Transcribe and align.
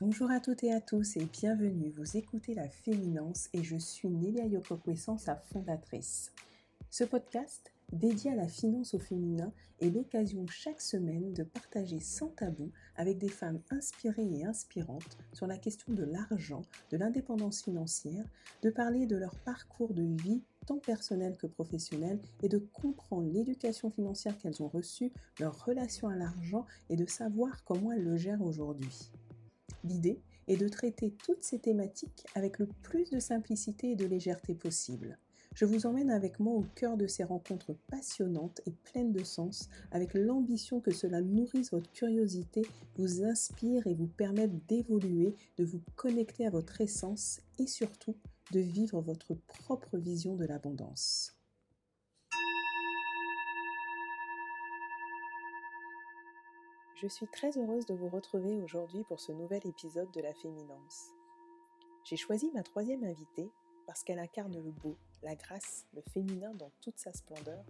Bonjour 0.00 0.30
à 0.30 0.38
toutes 0.38 0.62
et 0.62 0.72
à 0.72 0.80
tous 0.80 1.16
et 1.16 1.24
bienvenue. 1.24 1.90
Vous 1.96 2.16
écoutez 2.16 2.54
La 2.54 2.68
Féminence 2.68 3.48
et 3.52 3.64
je 3.64 3.76
suis 3.76 4.08
Nélia 4.08 4.46
Yokokwe-Sans, 4.46 5.18
sa 5.18 5.34
fondatrice. 5.34 6.30
Ce 6.90 7.02
podcast, 7.02 7.72
dédié 7.92 8.30
à 8.30 8.36
la 8.36 8.46
finance 8.46 8.94
au 8.94 9.00
féminin, 9.00 9.52
est 9.80 9.90
l'occasion 9.90 10.46
chaque 10.46 10.80
semaine 10.80 11.32
de 11.32 11.42
partager 11.42 11.98
sans 11.98 12.28
tabou 12.28 12.70
avec 12.94 13.18
des 13.18 13.28
femmes 13.28 13.60
inspirées 13.70 14.30
et 14.32 14.44
inspirantes 14.44 15.18
sur 15.32 15.48
la 15.48 15.58
question 15.58 15.92
de 15.92 16.04
l'argent, 16.04 16.62
de 16.92 16.98
l'indépendance 16.98 17.64
financière, 17.64 18.24
de 18.62 18.70
parler 18.70 19.06
de 19.06 19.16
leur 19.16 19.34
parcours 19.40 19.92
de 19.92 20.04
vie 20.22 20.42
tant 20.66 20.78
personnel 20.78 21.36
que 21.36 21.46
professionnel 21.46 22.20
et 22.42 22.48
de 22.48 22.58
comprendre 22.58 23.30
l'éducation 23.32 23.90
financière 23.90 24.36
qu'elles 24.38 24.62
ont 24.62 24.68
reçue, 24.68 25.12
leur 25.40 25.64
relation 25.64 26.08
à 26.08 26.16
l'argent 26.16 26.66
et 26.90 26.96
de 26.96 27.06
savoir 27.06 27.64
comment 27.64 27.92
elles 27.92 28.04
le 28.04 28.16
gèrent 28.16 28.42
aujourd'hui. 28.42 29.10
L'idée 29.84 30.20
est 30.48 30.56
de 30.56 30.68
traiter 30.68 31.14
toutes 31.24 31.42
ces 31.44 31.58
thématiques 31.58 32.26
avec 32.34 32.58
le 32.58 32.66
plus 32.82 33.10
de 33.10 33.18
simplicité 33.18 33.90
et 33.90 33.96
de 33.96 34.06
légèreté 34.06 34.54
possible. 34.54 35.18
Je 35.54 35.66
vous 35.66 35.84
emmène 35.84 36.10
avec 36.10 36.40
moi 36.40 36.54
au 36.54 36.64
cœur 36.74 36.96
de 36.96 37.06
ces 37.06 37.24
rencontres 37.24 37.74
passionnantes 37.90 38.62
et 38.64 38.70
pleines 38.70 39.12
de 39.12 39.22
sens, 39.22 39.68
avec 39.90 40.14
l'ambition 40.14 40.80
que 40.80 40.92
cela 40.92 41.20
nourrisse 41.20 41.72
votre 41.72 41.92
curiosité, 41.92 42.62
vous 42.96 43.22
inspire 43.22 43.86
et 43.86 43.92
vous 43.92 44.06
permette 44.06 44.66
d'évoluer, 44.66 45.34
de 45.58 45.64
vous 45.64 45.82
connecter 45.94 46.46
à 46.46 46.50
votre 46.50 46.80
essence 46.80 47.40
et 47.58 47.66
surtout 47.66 48.16
de 48.52 48.60
vivre 48.60 49.00
votre 49.00 49.32
propre 49.32 49.96
vision 49.96 50.36
de 50.36 50.44
l'abondance. 50.44 51.34
Je 56.96 57.06
suis 57.08 57.26
très 57.28 57.56
heureuse 57.56 57.86
de 57.86 57.94
vous 57.94 58.10
retrouver 58.10 58.54
aujourd'hui 58.56 59.04
pour 59.04 59.20
ce 59.20 59.32
nouvel 59.32 59.66
épisode 59.66 60.10
de 60.12 60.20
La 60.20 60.34
Féminence. 60.34 61.12
J'ai 62.04 62.18
choisi 62.18 62.50
ma 62.52 62.62
troisième 62.62 63.04
invitée 63.04 63.50
parce 63.86 64.04
qu'elle 64.04 64.18
incarne 64.18 64.62
le 64.62 64.70
beau, 64.70 64.98
la 65.22 65.34
grâce, 65.34 65.86
le 65.94 66.02
féminin 66.12 66.52
dans 66.54 66.70
toute 66.82 66.98
sa 66.98 67.14
splendeur, 67.14 67.64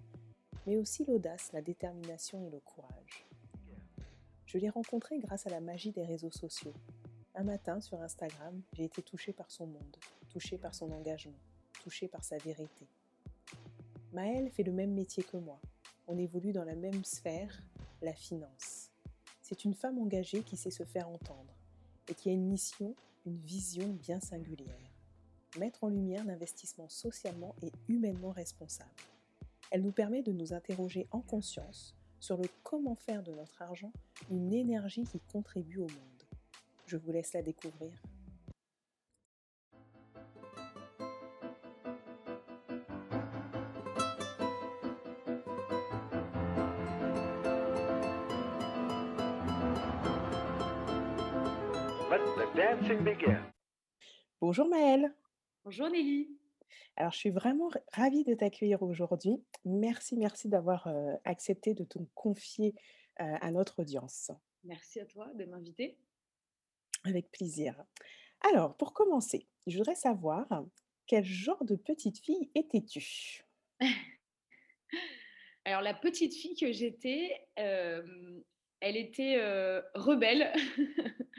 mais 0.66 0.76
aussi 0.76 1.04
l'audace, 1.04 1.52
la 1.52 1.62
détermination 1.62 2.44
et 2.44 2.50
le 2.50 2.58
courage. 2.58 3.28
Je 4.46 4.58
l'ai 4.58 4.68
rencontrée 4.68 5.20
grâce 5.20 5.46
à 5.46 5.50
la 5.50 5.60
magie 5.60 5.92
des 5.92 6.04
réseaux 6.04 6.32
sociaux. 6.32 6.74
Un 7.36 7.44
matin, 7.44 7.80
sur 7.80 8.02
Instagram, 8.02 8.60
j'ai 8.72 8.84
été 8.84 9.00
touchée 9.00 9.32
par 9.32 9.50
son 9.50 9.66
monde, 9.66 9.96
touchée 10.32 10.58
par 10.58 10.74
son 10.74 10.90
engagement, 10.90 11.38
touchée 11.82 12.08
par 12.08 12.24
sa 12.24 12.38
vérité. 12.38 12.86
Maëlle 14.12 14.50
fait 14.50 14.62
le 14.62 14.72
même 14.72 14.92
métier 14.92 15.22
que 15.22 15.36
moi. 15.36 15.60
On 16.06 16.18
évolue 16.18 16.52
dans 16.52 16.64
la 16.64 16.74
même 16.74 17.04
sphère, 17.04 17.62
la 18.00 18.14
finance. 18.14 18.90
C'est 19.42 19.64
une 19.64 19.74
femme 19.74 19.98
engagée 19.98 20.42
qui 20.42 20.56
sait 20.56 20.70
se 20.70 20.84
faire 20.84 21.08
entendre 21.08 21.54
et 22.08 22.14
qui 22.14 22.30
a 22.30 22.32
une 22.32 22.48
mission, 22.48 22.94
une 23.26 23.38
vision 23.38 23.88
bien 23.88 24.20
singulière 24.20 24.92
mettre 25.58 25.84
en 25.84 25.88
lumière 25.88 26.24
l'investissement 26.24 26.88
socialement 26.88 27.54
et 27.62 27.72
humainement 27.88 28.30
responsable. 28.30 28.90
Elle 29.70 29.82
nous 29.82 29.92
permet 29.92 30.22
de 30.22 30.32
nous 30.32 30.52
interroger 30.52 31.06
en 31.10 31.20
conscience 31.20 31.94
sur 32.20 32.36
le 32.36 32.48
comment 32.62 32.94
faire 32.94 33.22
de 33.22 33.32
notre 33.32 33.62
argent 33.62 33.92
une 34.30 34.52
énergie 34.52 35.04
qui 35.04 35.20
contribue 35.32 35.78
au 35.78 35.88
monde. 35.88 36.22
Je 36.86 36.96
vous 36.96 37.10
laisse 37.10 37.32
la 37.32 37.42
découvrir. 37.42 37.90
Let 52.12 52.18
the 52.36 52.54
dancing 52.54 53.02
begin. 53.02 53.40
Bonjour 54.38 54.68
Maëlle. 54.68 55.14
Bonjour 55.64 55.88
Nelly. 55.88 56.28
Alors, 56.94 57.10
je 57.10 57.16
suis 57.16 57.30
vraiment 57.30 57.70
ravie 57.90 58.22
de 58.24 58.34
t'accueillir 58.34 58.82
aujourd'hui. 58.82 59.42
Merci, 59.64 60.18
merci 60.18 60.50
d'avoir 60.50 60.88
euh, 60.88 61.14
accepté 61.24 61.72
de 61.72 61.84
te 61.84 61.98
confier 62.14 62.74
euh, 63.18 63.36
à 63.40 63.50
notre 63.50 63.78
audience. 63.78 64.30
Merci 64.62 65.00
à 65.00 65.06
toi 65.06 65.26
de 65.32 65.46
m'inviter. 65.46 65.96
Avec 67.04 67.30
plaisir. 67.30 67.82
Alors, 68.42 68.76
pour 68.76 68.92
commencer, 68.92 69.46
je 69.66 69.78
voudrais 69.78 69.94
savoir 69.94 70.46
quel 71.06 71.24
genre 71.24 71.64
de 71.64 71.76
petite 71.76 72.18
fille 72.18 72.50
étais-tu? 72.54 73.42
Alors 75.64 75.80
la 75.80 75.94
petite 75.94 76.34
fille 76.34 76.56
que 76.56 76.72
j'étais, 76.72 77.48
euh, 77.58 78.02
elle 78.80 78.98
était 78.98 79.36
euh, 79.38 79.80
rebelle. 79.94 80.52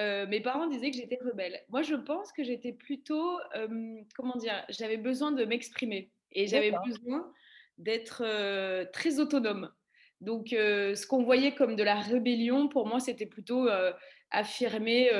Euh, 0.00 0.26
mes 0.26 0.40
parents 0.40 0.66
disaient 0.66 0.90
que 0.90 0.96
j'étais 0.96 1.18
rebelle. 1.22 1.60
Moi, 1.68 1.82
je 1.82 1.94
pense 1.94 2.32
que 2.32 2.42
j'étais 2.42 2.72
plutôt, 2.72 3.38
euh, 3.54 3.96
comment 4.16 4.36
dire, 4.36 4.64
j'avais 4.70 4.96
besoin 4.96 5.30
de 5.30 5.44
m'exprimer 5.44 6.10
et 6.32 6.46
j'avais 6.46 6.72
besoin 6.86 7.30
d'être 7.76 8.22
euh, 8.24 8.86
très 8.92 9.20
autonome. 9.20 9.70
Donc, 10.20 10.48
ce 10.50 11.06
qu'on 11.06 11.22
voyait 11.22 11.54
comme 11.54 11.76
de 11.76 11.82
la 11.82 11.94
rébellion, 11.94 12.68
pour 12.68 12.86
moi, 12.86 13.00
c'était 13.00 13.24
plutôt 13.24 13.68
affirmer 14.30 15.10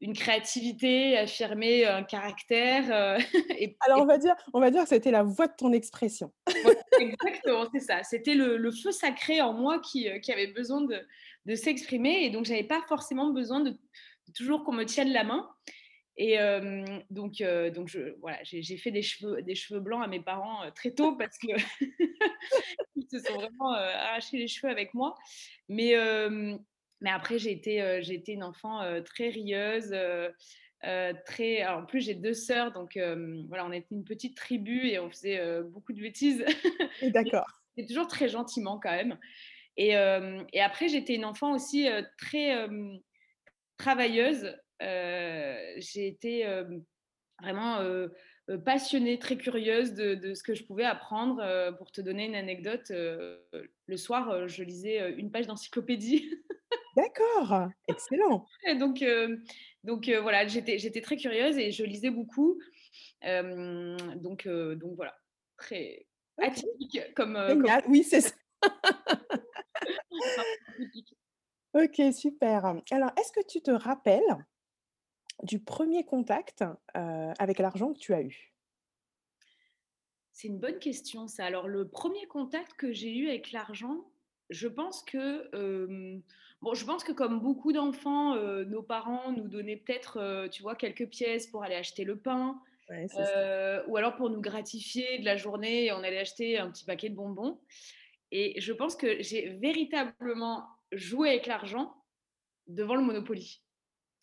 une 0.00 0.14
créativité, 0.14 1.18
affirmer 1.18 1.84
un 1.84 2.02
caractère. 2.02 3.18
et, 3.58 3.76
Alors, 3.80 4.00
on 4.00 4.06
va 4.06 4.16
dire, 4.16 4.34
on 4.54 4.60
va 4.60 4.70
dire 4.70 4.84
que 4.84 4.88
c'était 4.88 5.10
la 5.10 5.22
voix 5.22 5.48
de 5.48 5.52
ton 5.54 5.74
expression. 5.74 6.32
Exactement, 6.98 7.66
c'est 7.74 7.80
ça. 7.80 8.02
C'était 8.04 8.34
le, 8.34 8.56
le 8.56 8.70
feu 8.70 8.90
sacré 8.90 9.42
en 9.42 9.52
moi 9.52 9.80
qui, 9.80 10.08
qui 10.22 10.32
avait 10.32 10.46
besoin 10.46 10.80
de, 10.80 11.06
de 11.46 11.54
s'exprimer. 11.54 12.24
Et 12.24 12.30
donc, 12.30 12.44
j'avais 12.44 12.64
pas 12.64 12.82
forcément 12.88 13.32
besoin 13.32 13.60
de, 13.60 13.70
de 13.70 14.32
toujours 14.34 14.64
qu'on 14.64 14.72
me 14.72 14.84
tienne 14.84 15.12
la 15.12 15.24
main. 15.24 15.48
Et 16.16 16.38
euh, 16.38 16.84
donc, 17.08 17.40
euh, 17.40 17.70
donc 17.70 17.88
je, 17.88 18.14
voilà, 18.20 18.38
j'ai 18.42 18.76
fait 18.76 18.90
des 18.90 19.00
cheveux, 19.00 19.40
des 19.40 19.54
cheveux 19.54 19.80
blancs 19.80 20.04
à 20.04 20.06
mes 20.06 20.20
parents 20.20 20.62
euh, 20.64 20.70
très 20.70 20.90
tôt 20.90 21.16
parce 21.16 21.38
que 21.38 21.46
ils 22.96 23.06
se 23.10 23.20
sont 23.20 23.34
vraiment 23.36 23.72
arrachés 23.72 24.36
les 24.36 24.46
cheveux 24.46 24.70
avec 24.70 24.92
moi. 24.92 25.14
Mais, 25.70 25.94
mais 27.00 27.10
après, 27.10 27.38
j'ai 27.38 27.52
été, 27.52 28.00
j'ai 28.02 28.14
été 28.14 28.32
une 28.32 28.44
enfant 28.44 28.82
très 29.02 29.30
rieuse. 29.30 29.96
très... 31.24 31.60
alors, 31.62 31.80
en 31.80 31.86
plus, 31.86 32.02
j'ai 32.02 32.14
deux 32.14 32.34
sœurs, 32.34 32.72
donc 32.72 32.98
voilà, 33.48 33.64
on 33.64 33.72
était 33.72 33.94
une 33.94 34.04
petite 34.04 34.36
tribu 34.36 34.88
et 34.88 34.98
on 34.98 35.08
faisait 35.08 35.62
beaucoup 35.62 35.94
de 35.94 36.02
bêtises. 36.02 36.44
Et 37.00 37.10
D'accord. 37.10 37.46
C'était 37.74 37.88
toujours 37.88 38.08
très 38.08 38.28
gentiment 38.28 38.78
quand 38.78 38.90
même. 38.90 39.16
Et, 39.80 39.96
euh, 39.96 40.42
et 40.52 40.60
après, 40.60 40.88
j'étais 40.88 41.14
une 41.14 41.24
enfant 41.24 41.54
aussi 41.54 41.88
euh, 41.88 42.02
très 42.18 42.54
euh, 42.54 42.98
travailleuse. 43.78 44.54
J'ai 44.78 46.06
été 46.06 46.46
vraiment 47.40 47.82
passionnée, 48.66 49.18
très 49.18 49.38
curieuse 49.38 49.94
de, 49.94 50.14
de 50.14 50.34
ce 50.34 50.42
que 50.42 50.54
je 50.54 50.64
pouvais 50.64 50.84
apprendre. 50.84 51.40
Euh, 51.42 51.72
pour 51.72 51.90
te 51.92 52.02
donner 52.02 52.26
une 52.26 52.34
anecdote, 52.34 52.90
euh, 52.90 53.38
le 53.86 53.96
soir, 53.96 54.28
euh, 54.28 54.48
je 54.48 54.64
lisais 54.64 55.14
une 55.14 55.30
page 55.30 55.46
d'encyclopédie. 55.46 56.30
D'accord. 56.96 57.70
Excellent. 57.88 58.44
Et 58.66 58.74
donc, 58.74 59.02
donc 59.84 60.10
voilà, 60.10 60.46
j'étais 60.46 61.00
très 61.00 61.16
curieuse 61.16 61.56
et 61.56 61.70
je 61.70 61.84
lisais 61.84 62.10
beaucoup. 62.10 62.60
Donc, 63.22 64.46
donc 64.46 64.96
voilà, 64.96 65.16
très 65.56 66.06
Ok. 66.36 66.48
atypique 66.48 67.00
comme, 67.14 67.34
comme. 67.34 67.66
Oui, 67.88 68.02
c'est 68.02 68.20
ça. 68.20 68.34
Ok, 71.74 72.00
super. 72.12 72.64
Alors, 72.90 73.10
est-ce 73.16 73.32
que 73.32 73.46
tu 73.46 73.62
te 73.62 73.70
rappelles 73.70 74.36
du 75.42 75.60
premier 75.60 76.04
contact 76.04 76.64
euh, 76.96 77.32
avec 77.38 77.58
l'argent 77.58 77.92
que 77.92 77.98
tu 77.98 78.12
as 78.12 78.22
eu? 78.22 78.54
C'est 80.32 80.48
une 80.48 80.58
bonne 80.58 80.78
question, 80.78 81.28
ça. 81.28 81.44
Alors, 81.44 81.68
le 81.68 81.88
premier 81.88 82.26
contact 82.26 82.74
que 82.74 82.92
j'ai 82.92 83.14
eu 83.14 83.28
avec 83.28 83.52
l'argent, 83.52 84.10
je 84.48 84.66
pense 84.66 85.02
que, 85.04 85.54
euh, 85.54 86.18
bon, 86.60 86.74
je 86.74 86.84
pense 86.84 87.04
que 87.04 87.12
comme 87.12 87.40
beaucoup 87.40 87.72
d'enfants, 87.72 88.34
euh, 88.34 88.64
nos 88.64 88.82
parents 88.82 89.30
nous 89.32 89.48
donnaient 89.48 89.76
peut-être, 89.76 90.48
tu 90.50 90.62
vois, 90.62 90.74
quelques 90.74 91.08
pièces 91.08 91.46
pour 91.46 91.62
aller 91.62 91.76
acheter 91.76 92.04
le 92.04 92.18
pain, 92.18 92.60
Ouais, 92.90 93.06
ou 93.86 93.96
alors 93.96 94.16
pour 94.16 94.30
nous 94.30 94.40
gratifier 94.40 95.20
de 95.20 95.24
la 95.24 95.36
journée, 95.36 95.92
on 95.92 96.02
allait 96.02 96.18
acheter 96.18 96.58
un 96.58 96.68
petit 96.70 96.84
paquet 96.84 97.08
de 97.08 97.14
bonbons. 97.14 97.60
Et 98.32 98.60
je 98.60 98.72
pense 98.72 98.96
que 98.96 99.22
j'ai 99.22 99.50
véritablement 99.60 100.66
joué 100.92 101.30
avec 101.30 101.46
l'argent 101.46 101.94
devant 102.66 102.94
le 102.94 103.02
Monopoly. 103.02 103.62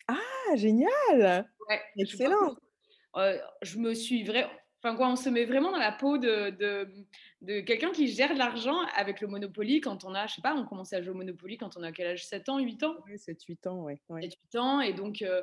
Ah, 0.06 0.56
génial. 0.56 1.50
Ouais, 1.68 1.82
je 1.96 2.02
Excellent. 2.02 2.56
euh, 3.16 3.38
je 3.62 3.78
me 3.78 3.94
suis 3.94 4.24
vraiment. 4.24 4.50
Enfin, 4.82 4.96
quoi, 4.96 5.08
on 5.08 5.16
se 5.16 5.28
met 5.28 5.44
vraiment 5.44 5.72
dans 5.72 5.78
la 5.78 5.90
peau 5.90 6.18
de, 6.18 6.50
de, 6.50 6.88
de 7.40 7.60
quelqu'un 7.60 7.90
qui 7.90 8.06
gère 8.06 8.32
de 8.32 8.38
l'argent 8.38 8.80
avec 8.94 9.20
le 9.20 9.26
Monopoly 9.26 9.80
quand 9.80 10.04
on 10.04 10.14
a, 10.14 10.28
je 10.28 10.34
sais 10.36 10.40
pas, 10.40 10.54
on 10.54 10.64
commençait 10.66 10.94
à 10.96 11.02
jouer 11.02 11.10
au 11.10 11.16
Monopoly 11.16 11.58
quand 11.58 11.76
on 11.76 11.82
a 11.82 11.90
quel 11.90 12.06
âge? 12.06 12.24
7 12.24 12.48
ans, 12.48 12.58
8 12.60 12.82
ans? 12.84 12.94
Ouais, 13.06 13.16
7-8 13.16 13.66
ans, 13.66 13.82
ouais. 13.82 14.00
ouais. 14.08 14.22
7, 14.22 14.34
8 14.52 14.56
ans. 14.58 14.80
Et 14.80 14.92
donc, 14.92 15.22
euh, 15.22 15.42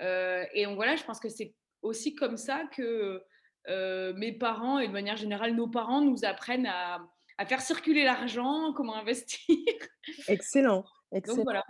euh, 0.00 0.44
et 0.52 0.66
donc 0.66 0.74
voilà, 0.76 0.96
je 0.96 1.04
pense 1.04 1.18
que 1.18 1.30
c'est 1.30 1.54
aussi 1.80 2.14
comme 2.14 2.36
ça 2.36 2.64
que 2.76 3.22
mes 3.66 4.32
parents 4.32 4.78
et 4.78 4.86
de 4.86 4.92
manière 4.92 5.16
générale 5.16 5.54
nos 5.54 5.68
parents 5.68 6.02
nous 6.02 6.26
apprennent 6.26 6.66
à, 6.66 7.00
à 7.38 7.46
faire 7.46 7.60
circuler 7.60 8.04
l'argent, 8.04 8.72
comment 8.74 8.96
investir. 8.96 9.46
Excellent, 10.28 10.82
Donc 10.82 10.86
excellent. 11.12 11.42
voilà. 11.44 11.64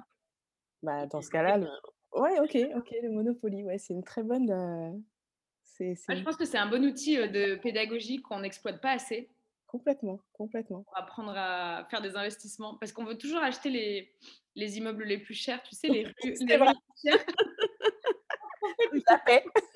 Bah, 0.82 1.06
dans 1.06 1.22
ce 1.22 1.30
cas-là, 1.30 1.58
le 1.58 1.68
ouais, 2.12 2.38
OK, 2.40 2.56
OK, 2.76 2.94
le 3.02 3.10
Monopoly, 3.10 3.64
ouais, 3.64 3.78
c'est 3.78 3.94
une 3.94 4.04
très 4.04 4.22
bonne, 4.22 5.02
c'est 5.62 5.94
Ouais, 6.08 6.16
je 6.16 6.22
pense 6.22 6.36
que 6.36 6.44
c'est 6.44 6.58
un 6.58 6.68
bon 6.68 6.84
outil, 6.84 7.16
heu, 7.18 7.28
de 7.28 7.56
pédagogie 7.56 8.20
qu'on 8.20 8.40
n'exploite 8.40 8.80
pas 8.80 8.92
assez 8.92 9.30
complètement, 9.66 10.20
complètement. 10.32 10.82
pour 10.84 10.96
apprendre 10.96 11.32
à 11.34 11.86
faire 11.90 12.00
des 12.00 12.14
investissements. 12.14 12.76
Parce 12.76 12.92
qu'on 12.92 13.04
veut 13.04 13.18
toujours 13.18 13.42
acheter 13.42 13.70
les 13.70 14.12
les 14.56 14.78
immeubles 14.78 15.02
les 15.02 15.18
plus 15.18 15.34
chers, 15.34 15.60
tu 15.64 15.74
sais, 15.74 15.88
les 15.88 16.04
rues 16.04 16.12
les 16.22 16.34
plus 16.34 16.46
chères. 17.04 17.24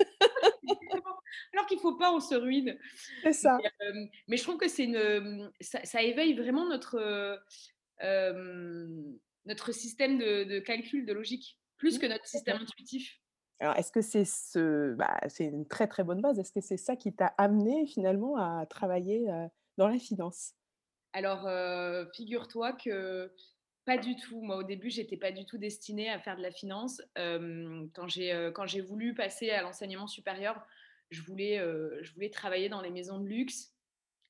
faut 1.91 1.97
pas, 1.97 2.13
on 2.13 2.19
se 2.19 2.35
ruine. 2.35 2.77
c'est 3.23 3.33
ça. 3.33 3.65
Mais, 3.81 4.11
mais 4.27 4.37
je 4.37 4.43
trouve 4.43 4.57
que 4.57 4.67
c'est 4.67 4.85
une, 4.85 4.95
hem, 4.95 5.51
ça 5.61 5.83
ça 5.85 6.01
éveille 6.01 6.33
vraiment 6.35 6.67
notre, 6.67 6.97
heu, 6.99 7.39
hem, 7.99 9.17
notre 9.45 9.71
système 9.71 10.17
de 10.17 10.43
de 10.45 10.59
calcul, 10.59 11.05
de 11.05 11.13
logique, 11.13 11.59
plus 11.77 11.97
Mmh, 11.97 11.99
que 11.99 12.05
notre 12.05 12.27
système 12.27 12.57
intuitif. 12.57 13.19
Alors 13.59 13.75
est-ce 13.77 13.91
que 13.91 14.01
c'est 14.01 14.25
ce 14.25 14.93
bah, 14.95 15.19
c'est 15.27 15.45
une 15.45 15.67
très, 15.67 15.87
très 15.87 16.03
bonne 16.03 16.21
base? 16.21 16.39
Est-ce 16.39 16.51
que 16.53 16.61
c'est 16.61 16.77
ça 16.77 16.95
qui 16.95 17.13
t'a 17.13 17.27
amené 17.37 17.85
finalement 17.87 18.37
à 18.37 18.65
travailler, 18.65 19.27
dans 19.77 19.87
la 19.87 19.97
finance? 19.99 20.53
Alors, 21.13 21.47
figure-toi 22.15 22.73
que 22.73 23.31
pas 23.85 23.97
du 23.97 24.15
tout. 24.15 24.41
Moi, 24.41 24.57
au 24.57 24.63
début, 24.63 24.89
j'étais 24.89 25.17
pas 25.17 25.31
du 25.31 25.45
tout 25.45 25.57
destinée 25.57 26.09
à 26.09 26.19
faire 26.19 26.37
de 26.37 26.41
la 26.43 26.51
finance. 26.51 27.01
Quand 27.15 28.07
j'ai, 28.07 28.51
quand 28.53 28.67
j'ai 28.67 28.81
voulu 28.81 29.13
passer 29.15 29.49
à 29.49 29.61
l'enseignement 29.61 30.07
supérieur, 30.07 30.65
je 31.09 31.21
voulais, 31.23 31.59
heu, 31.59 31.99
je 32.01 32.13
voulais 32.13 32.29
travailler 32.29 32.69
dans 32.69 32.81
les 32.81 32.91
maisons 32.91 33.19
de 33.19 33.27
luxe. 33.27 33.75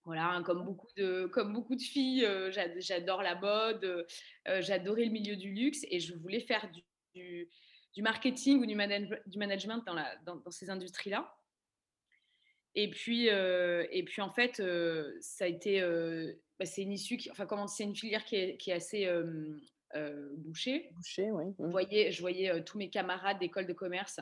Voilà, 0.06 0.28
hein, 0.32 0.44
comme 0.44 0.64
beaucoup 0.66 0.88
de 0.98 1.26
comme 1.28 1.54
beaucoup 1.54 1.76
de 1.76 1.82
filles, 1.82 2.28
j'ad 2.50 2.74
j'adore 2.80 3.22
la 3.22 3.36
mode, 3.36 3.84
heu, 3.84 4.06
j'adorais 4.62 5.06
le 5.06 5.12
milieu 5.12 5.36
du 5.36 5.54
luxe 5.54 5.86
et 5.90 6.00
je 6.00 6.16
voulais 6.16 6.40
faire 6.40 6.72
du 6.72 6.82
du 7.14 7.50
du 7.96 8.02
marketing 8.02 8.62
ou 8.62 8.66
du 8.66 8.76
manage 8.76 9.08
du 9.28 9.38
management 9.38 9.84
dans 9.86 9.94
la 9.94 10.16
dans 10.26 10.38
dans 10.38 10.52
ces 10.52 10.70
industries-là. 10.70 11.36
Et 12.76 12.90
puis, 12.90 13.28
et 13.28 14.04
puis 14.06 14.22
en 14.22 14.32
fait, 14.32 14.62
ça 15.22 15.46
a 15.46 15.48
été, 15.48 15.82
bah, 16.60 16.66
c'est 16.66 16.84
une 16.84 16.92
issue 16.92 17.18
qui 17.18 17.30
enfin 17.32 17.46
comment 17.46 17.68
c'est 17.68 17.84
une 17.84 17.96
filière 17.96 18.24
qui 18.26 18.36
est 18.36 18.58
qui 18.58 18.70
est 18.72 18.74
assez, 18.74 19.08
bouchée. 20.38 20.90
Boucher, 20.96 21.32
oui, 21.32 21.46
Je 21.60 21.64
mmh. 21.64 21.72
voyais 21.72 22.12
je 22.12 22.22
voyais, 22.22 22.64
tous 22.64 22.78
mes 22.78 22.90
camarades 22.90 23.40
d'école 23.40 23.68
de 23.68 23.74
commerce, 23.74 24.20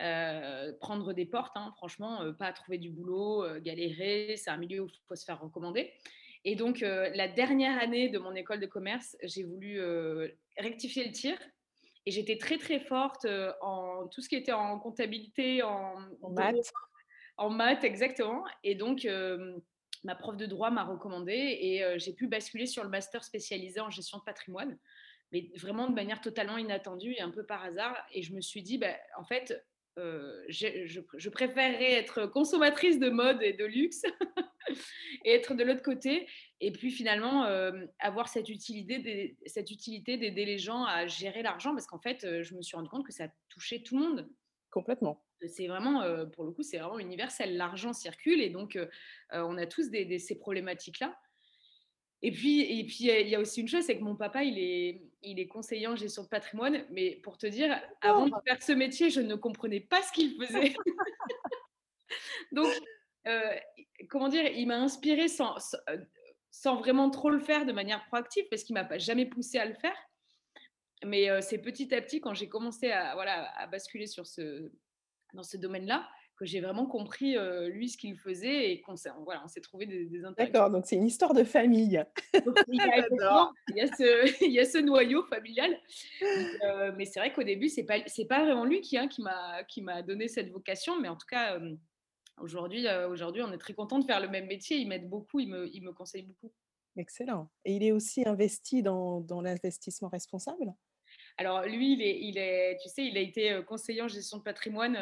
heu, 0.00 0.76
prendre 0.80 1.12
des 1.12 1.26
portes, 1.26 1.56
hein, 1.56 1.72
franchement, 1.76 2.22
heu, 2.24 2.36
pas 2.36 2.52
trouver 2.52 2.78
du 2.78 2.90
boulot, 2.90 3.44
heu, 3.44 3.60
galérer. 3.60 4.36
C'est 4.36 4.50
un 4.50 4.56
milieu 4.58 4.80
où 4.82 4.86
il 4.88 5.00
faut 5.08 5.16
se 5.16 5.24
faire 5.24 5.40
recommander 5.40 5.92
et 6.44 6.54
donc 6.54 6.82
heu, 6.82 7.10
la 7.14 7.26
dernière 7.28 7.80
année 7.82 8.08
de 8.08 8.18
mon 8.18 8.34
école 8.34 8.60
de 8.60 8.66
commerce, 8.66 9.16
j'ai 9.22 9.42
voulu, 9.42 9.80
rectifier 10.58 11.04
le 11.04 11.12
tir 11.12 11.36
et 12.06 12.10
j'étais 12.12 12.38
très, 12.38 12.56
très 12.58 12.78
forte, 12.80 13.26
en 13.62 14.06
tout 14.08 14.20
ce 14.22 14.28
qui 14.28 14.36
était 14.36 14.52
en 14.52 14.78
comptabilité, 14.78 15.62
en 15.62 15.96
maths? 16.28 16.72
en 17.36 17.50
maths, 17.50 17.84
exactement. 17.84 18.44
Et 18.64 18.74
donc, 18.74 19.06
ma 20.04 20.14
prof 20.14 20.36
de 20.36 20.46
droit 20.46 20.70
m'a 20.70 20.84
recommandée 20.84 21.58
et 21.60 21.98
j'ai 21.98 22.12
pu 22.14 22.26
basculer 22.28 22.66
sur 22.66 22.82
le 22.84 22.88
master 22.90 23.24
spécialisé 23.24 23.80
en 23.80 23.90
gestion 23.90 24.18
de 24.18 24.24
patrimoine, 24.24 24.78
mais 25.32 25.50
vraiment 25.56 25.88
de 25.88 25.94
manière 25.94 26.20
totalement 26.20 26.58
inattendue 26.58 27.12
et 27.12 27.20
un 27.20 27.30
peu 27.30 27.44
par 27.44 27.64
hasard. 27.64 27.96
Et 28.12 28.22
je 28.22 28.34
me 28.34 28.40
suis 28.40 28.62
dit: 28.62 28.78
«Bah, 28.78 28.96
en 29.18 29.24
fait, 29.24 29.66
j'ai 30.48 30.86
je 30.86 31.00
je 31.16 31.28
préférerais 31.30 31.92
être 31.92 32.26
consommatrice 32.26 32.98
de 32.98 33.08
mode 33.08 33.42
et 33.42 33.52
de 33.52 33.64
luxe 33.64 34.02
et 35.24 35.32
être 35.32 35.54
de 35.54 35.64
l'autre 35.64 35.82
côté 35.82 36.28
et 36.60 36.72
puis 36.72 36.90
finalement, 36.90 37.46
hem, 37.46 37.88
avoir 37.98 38.28
cette 38.28 38.48
utilité 38.48 38.98
des 38.98 39.36
cette 39.46 39.70
utilité 39.70 40.16
d'aider 40.16 40.44
les 40.44 40.58
gens 40.58 40.84
à 40.84 41.06
gérer 41.06 41.42
l'argent» 41.42 41.72
parce 41.72 41.86
qu'en 41.86 42.00
fait, 42.00 42.24
heu, 42.24 42.42
je 42.42 42.54
me 42.54 42.62
suis 42.62 42.76
rendu 42.76 42.88
compte 42.88 43.06
que 43.06 43.12
ça 43.12 43.28
touchait 43.48 43.82
tout 43.82 43.98
le 43.98 44.04
monde. 44.04 44.28
Complètement. 44.70 45.22
C'est 45.46 45.66
vraiment, 45.66 46.02
pour 46.32 46.44
le 46.44 46.50
coup, 46.52 46.62
c'est 46.62 46.78
vraiment 46.78 46.98
universel. 46.98 47.56
L'argent 47.56 47.92
circule 47.92 48.40
et 48.40 48.48
donc, 48.48 48.78
on 49.32 49.58
a 49.58 49.66
tous 49.66 49.90
des 49.90 50.04
des 50.06 50.18
ces 50.18 50.38
problématiques-là. 50.38 51.14
Et 52.26 52.32
puis 52.32 52.80
et 52.80 52.84
puis, 52.84 53.04
il 53.04 53.28
y 53.28 53.36
a 53.36 53.40
aussi 53.40 53.60
une 53.60 53.68
chose, 53.68 53.84
c'est 53.84 53.96
que 53.96 54.02
mon 54.02 54.16
papa, 54.16 54.42
il 54.42 54.58
est 54.58 55.00
il 55.22 55.38
est 55.38 55.46
conseiller 55.46 55.86
en 55.86 55.94
gestion 55.94 56.24
de 56.24 56.28
patrimoine, 56.28 56.84
mais 56.90 57.20
pour 57.22 57.38
te 57.38 57.46
dire, 57.46 57.80
avant 58.00 58.26
de 58.26 58.34
faire 58.44 58.60
ce 58.60 58.72
métier, 58.72 59.10
je 59.10 59.20
ne 59.20 59.36
comprenais 59.36 59.78
pas 59.78 60.02
ce 60.02 60.10
qu'il 60.10 60.34
faisait. 60.36 60.74
Donc, 62.52 62.66
heu, 63.28 63.40
i 63.78 64.08
comment 64.08 64.28
dire? 64.28 64.44
Il 64.50 64.66
m'a 64.66 64.78
inspirée 64.78 65.28
sans 65.28 65.54
heu, 65.88 66.04
sans 66.50 66.74
vraiment 66.74 67.10
trop 67.10 67.30
le 67.30 67.38
faire 67.38 67.64
de 67.64 67.72
manière 67.72 68.04
proactive 68.06 68.46
parce 68.50 68.64
qu'il 68.64 68.74
m'a 68.74 68.84
pas 68.84 68.98
jamais 68.98 69.26
poussée 69.26 69.58
à 69.58 69.64
le 69.66 69.74
faire. 69.74 69.96
Mais, 71.04 71.30
heu, 71.30 71.40
c'est 71.42 71.58
petit 71.58 71.94
à 71.94 72.02
petit 72.02 72.20
quand 72.20 72.34
j'ai 72.34 72.48
commencé 72.48 72.90
à 72.90 73.14
voilà, 73.14 73.52
à 73.56 73.68
basculer 73.68 74.08
sur 74.08 74.26
ce 74.26 74.72
dans 75.32 75.44
ce 75.44 75.56
domaine-là, 75.58 76.08
que 76.36 76.44
j'ai 76.46 76.60
vraiment 76.60 76.86
compris, 76.86 77.36
heu, 77.36 77.68
lui, 77.68 77.88
ce 77.88 77.96
qu'il 77.98 78.16
faisait 78.18 78.70
et 78.72 78.80
qu'on 78.82 78.96
s'est 78.96 79.10
voilà, 79.24 79.42
on 79.44 79.48
s'est 79.48 79.60
trouvé 79.60 79.86
des 79.86 80.06
des. 80.06 80.22
D'accord, 80.38 80.70
donc 80.70 80.84
c'est 80.86 80.96
une 80.96 81.06
histoire 81.06 81.32
de 81.34 81.44
famille. 81.44 82.04
Donc 82.44 82.58
il 82.66 82.80
y 82.84 82.88
a 82.88 82.98
effectivement, 82.98 83.48
J'adore. 83.48 83.54
il 83.68 83.76
y 83.76 83.80
a 83.80 83.86
ce 83.88 84.44
il 84.44 84.52
y 84.52 84.60
a 84.60 84.64
ce 84.64 84.78
noyau 84.78 85.22
familial. 85.24 85.78
Mais, 86.34 86.46
heu, 86.64 86.92
mais 86.96 87.04
c'est 87.06 87.20
vrai 87.20 87.32
qu'au 87.32 87.42
début, 87.42 87.68
c'est 87.68 87.84
pas 87.84 87.98
c'est 88.06 88.26
pas 88.26 88.44
vraiment 88.44 88.64
lui 88.64 88.80
qui, 88.82 88.98
hein, 88.98 89.08
qui 89.08 89.22
m'a 89.22 89.64
qui 89.64 89.82
m'a 89.82 90.02
donné 90.02 90.28
cette 90.28 90.50
vocation, 90.50 91.00
mais 91.00 91.08
en 91.08 91.16
tout 91.16 91.26
cas, 91.28 91.56
hem, 91.56 91.78
aujourd'hui, 92.40 92.86
aujourd'hui, 93.10 93.42
on 93.42 93.52
est 93.52 93.58
très 93.58 93.74
contents 93.74 93.98
de 94.00 94.04
faire 94.06 94.20
le 94.20 94.28
même 94.28 94.46
métier. 94.46 94.78
Il 94.78 94.88
m'aide 94.88 95.08
beaucoup, 95.10 95.40
il 95.40 95.48
me 95.50 95.68
il 95.74 95.82
me 95.84 95.92
conseille 95.92 96.24
beaucoup. 96.24 96.52
Excellent 96.96 97.50
et 97.64 97.76
il 97.76 97.82
est 97.84 97.92
aussi 97.92 98.26
investi 98.26 98.82
dans 98.82 99.20
dans 99.20 99.40
l'investissement 99.40 100.08
responsable? 100.08 100.74
Alors 101.38 101.62
lui, 101.66 101.92
il 101.92 102.02
est 102.02 102.18
il 102.20 102.38
est 102.38 102.78
tu 102.82 102.88
sais, 102.88 103.04
il 103.06 103.16
a 103.16 103.20
été, 103.20 103.60
conseiller 103.66 104.02
en 104.02 104.08
gestion 104.08 104.38
de 104.38 104.42
patrimoine, 104.42 104.96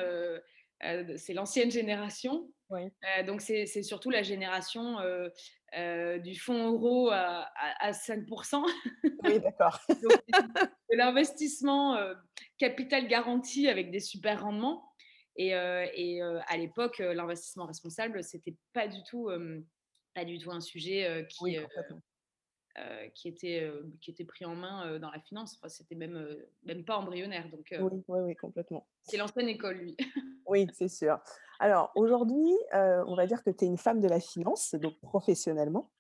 c'est 1.17 1.35
l'ancienne 1.35 1.71
génération. 1.71 2.53
Oui. 2.71 2.95
Heu, 3.21 3.25
donc 3.25 3.41
c'est 3.43 3.67
surtout 3.83 4.11
la 4.11 4.23
génération, 4.23 4.99
heu, 5.01 5.33
du 6.21 6.39
fonds 6.39 6.73
euro 6.73 7.11
à 7.11 7.49
à 7.57 7.87
à 7.89 7.93
5% 7.93 8.65
Oui, 9.23 9.41
d'accord. 9.41 9.81
De 10.91 10.97
l'investissement, 10.97 11.99
capital 12.59 13.09
garanti 13.09 13.69
avec 13.69 13.91
des 13.91 14.01
super 14.01 14.43
rendements 14.43 14.93
et 15.37 15.49
et 15.51 16.23
à 16.23 16.57
l'époque, 16.57 16.99
l'investissement 16.99 17.67
responsable, 17.67 18.23
c'était 18.23 18.57
pas 18.73 18.89
du 18.89 19.03
tout, 19.09 19.31
pas 20.15 20.25
du 20.25 20.39
tout 20.39 20.53
un 20.53 20.61
sujet, 20.61 21.27
qui. 21.31 21.59
Heu, 22.79 23.11
qui 23.15 23.29
était, 23.29 23.63
heu, 23.63 23.93
qui 24.01 24.11
était 24.11 24.25
pris 24.25 24.45
en 24.45 24.55
main, 24.55 24.89
heu, 24.91 24.99
dans 24.99 25.11
la 25.11 25.21
finance. 25.21 25.57
Enfin, 25.57 25.69
c'était 25.69 25.95
même, 25.95 26.37
même 26.65 26.85
pas 26.85 26.97
embryonnaire 26.97 27.49
donc 27.51 27.75
Oui, 27.79 28.03
oui, 28.09 28.21
oui, 28.21 28.37
complètement. 28.37 28.87
c'est 29.03 29.17
l'ancienne 29.17 29.49
école, 29.49 29.77
lui. 29.79 29.97
Oui, 30.47 30.67
c'est 30.75 30.89
sûr. 30.89 31.19
Alors 31.59 31.91
aujourd'hui, 31.95 32.53
on 32.73 33.15
va 33.15 33.27
dire 33.27 33.43
que 33.43 33.51
tu 33.51 33.65
es 33.65 33.69
une 33.69 33.79
femme 33.79 34.01
de 34.01 34.09
la 34.09 34.21
finance, 34.21 34.75
donc 34.75 34.99
professionnellement. 35.01 35.91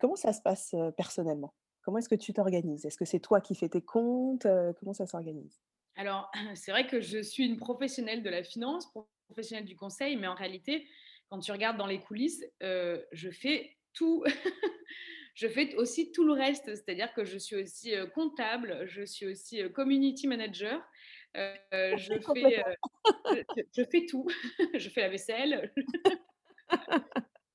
Comment 0.00 0.16
ça 0.16 0.32
se 0.32 0.42
passe, 0.42 0.74
personnellement? 0.96 1.54
Comment 1.82 1.98
est-ce 1.98 2.08
que 2.08 2.14
tu 2.14 2.32
t'organises? 2.32 2.84
Est-ce 2.86 2.98
que 2.98 3.04
c'est 3.04 3.20
toi 3.20 3.40
qui 3.40 3.54
fais 3.54 3.68
tes 3.68 3.82
comptes? 3.82 4.46
Comment 4.80 4.92
ça 4.94 5.06
s'organise? 5.06 5.60
Alors, 5.96 6.30
c'est 6.54 6.72
vrai 6.72 6.86
que 6.86 7.00
je 7.00 7.22
suis 7.22 7.44
une 7.46 7.56
professionnelle 7.56 8.22
de 8.22 8.30
la 8.30 8.42
finance, 8.42 8.88
professionnelle 9.28 9.66
du 9.66 9.76
conseil, 9.76 10.16
mais 10.16 10.26
en 10.26 10.34
réalité, 10.34 10.88
quand 11.30 11.38
tu 11.38 11.52
regardes 11.52 11.76
dans 11.76 11.86
les 11.86 12.00
coulisses, 12.00 12.44
je 12.60 13.30
fais 13.30 13.76
tout. 13.92 14.24
Je 15.34 15.48
fais 15.48 15.74
aussi 15.76 16.12
tout 16.12 16.24
le 16.24 16.32
reste, 16.32 16.66
c'est-à-dire 16.76 17.12
que 17.12 17.24
je 17.24 17.38
suis 17.38 17.56
aussi, 17.56 17.94
heu, 17.94 18.06
comptable, 18.06 18.86
je 18.86 19.02
suis 19.02 19.26
aussi, 19.26 19.60
heu, 19.62 19.68
community 19.68 20.28
manager, 20.28 20.80
heu, 21.36 21.96
je 21.96 22.14
fais, 22.32 22.62
je 23.76 23.82
fais 23.90 24.06
tout. 24.06 24.26
Je 24.74 24.88
fais 24.88 25.02
la 25.02 25.08
vaisselle. 25.10 25.72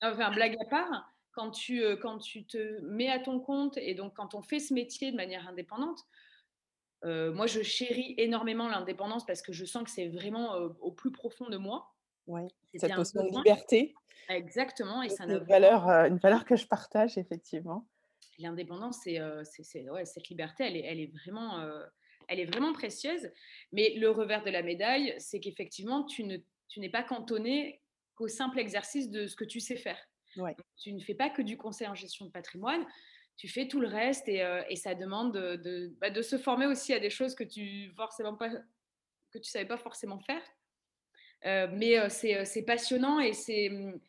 Enfin, 0.01 0.31
blague 0.31 0.55
à 0.61 0.65
part, 0.69 1.13
quand 1.31 1.51
tu, 1.51 1.83
quand 2.01 2.19
tu 2.19 2.45
te 2.45 2.79
mets 2.81 3.09
à 3.09 3.19
ton 3.19 3.39
compte 3.39 3.77
et 3.77 3.95
donc 3.95 4.15
quand 4.15 4.33
on 4.35 4.41
fait 4.41 4.59
ce 4.59 4.73
métier 4.73 5.11
de 5.11 5.17
manière 5.17 5.47
indépendante, 5.47 5.99
moi 7.03 7.47
je 7.47 7.61
chéris 7.61 8.15
énormément 8.17 8.67
l'indépendance 8.67 9.25
parce 9.25 9.41
que 9.41 9.53
je 9.53 9.65
sens 9.65 9.83
que 9.83 9.89
c'est 9.89 10.09
vraiment, 10.09 10.55
au 10.55 10.91
plus 10.91 11.11
profond 11.11 11.49
de 11.49 11.57
moi. 11.57 11.95
Oui, 12.29 12.47
cette 12.77 12.95
notion 12.95 13.23
de 13.23 13.31
liberté, 13.31 13.93
exactement 14.29 15.01
et 15.03 15.09
c'est 15.09 15.17
ça 15.17 15.25
une 15.27 15.39
valeur, 15.39 15.89
heu, 15.89 16.07
une 16.07 16.17
valeur 16.19 16.45
que 16.45 16.55
je 16.55 16.65
partage 16.67 17.17
effectivement. 17.17 17.89
l'indépendance, 18.37 19.01
c'est, 19.03 19.19
c'est 19.43 19.89
ouais, 19.89 20.05
cette 20.05 20.29
liberté, 20.29 20.63
elle 20.65 20.77
est 20.77 20.85
elle 20.85 20.99
est 20.99 21.11
vraiment, 21.23 21.59
heu, 21.61 21.85
elle 22.27 22.39
est 22.39 22.45
vraiment 22.45 22.73
précieuse. 22.73 23.31
Mais 23.71 23.95
le 23.95 24.09
revers 24.09 24.43
de 24.43 24.49
la 24.49 24.61
médaille, 24.63 25.15
c'est 25.17 25.39
qu'effectivement, 25.39 26.05
tu 26.05 26.23
ne 26.23 26.37
tu 26.67 26.79
n'es 26.79 26.89
pas 26.89 27.03
cantonné 27.03 27.81
qu'au 28.15 28.27
simple 28.27 28.59
exercice 28.59 29.09
de 29.09 29.27
ce 29.27 29.35
que 29.35 29.45
tu 29.45 29.59
sais 29.59 29.77
faire. 29.77 29.99
Ouais, 30.35 30.55
Tu 30.77 30.93
ne 30.93 30.99
fais 31.01 31.15
pas 31.15 31.29
que 31.29 31.41
du 31.41 31.57
conseil 31.57 31.87
en 31.87 31.95
gestion 31.95 32.25
de 32.25 32.31
patrimoine, 32.31 32.85
tu 33.37 33.47
fais 33.47 33.67
tout 33.67 33.79
le 33.81 33.87
reste 33.87 34.27
et, 34.29 34.45
et 34.69 34.75
ça 34.75 34.95
demande 34.95 35.33
de 35.33 35.55
de, 35.57 35.95
bah, 36.01 36.09
de 36.11 36.21
se 36.21 36.37
former 36.37 36.67
aussi 36.67 36.93
à 36.93 36.99
des 36.99 37.09
choses 37.09 37.35
que 37.35 37.43
tu 37.43 37.91
forcément 37.95 38.35
pas 38.35 38.49
que 39.31 39.39
tu 39.39 39.49
savais 39.49 39.65
pas 39.67 39.77
forcément 39.77 40.19
faire. 40.19 40.41
Heu, 41.45 41.67
mais, 41.73 42.09
c'est, 42.09 42.41
heu, 42.41 42.45
c'est 42.45 42.63
passionnant 42.65 43.19
et 43.19 43.33
c'est, 43.33 43.69
mmh 43.69 43.99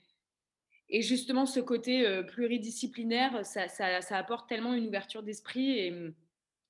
et 0.89 1.03
justement, 1.03 1.47
ce 1.47 1.61
côté 1.61 2.07
euh, 2.07 2.23
pluridisciplinaire, 2.23 3.45
ça, 3.47 3.69
ça- 3.69 4.01
ça 4.01 4.17
apporte 4.19 4.49
tellement 4.49 4.75
une 4.75 4.87
ouverture 4.89 5.23
d'esprit 5.23 5.71
et, 5.79 5.89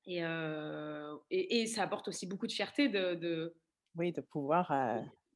et, 0.06 0.24
euh, 0.24 1.16
et- 1.30 1.62
et 1.62 1.66
ça 1.66 1.82
apporte 1.84 2.08
aussi 2.08 2.26
beaucoup 2.26 2.46
de 2.46 2.52
fierté 2.52 2.88
de, 2.88 3.14
de- 3.14 3.56
Oui, 3.94 4.10
de 4.12 4.20
pouvoir, 4.20 4.72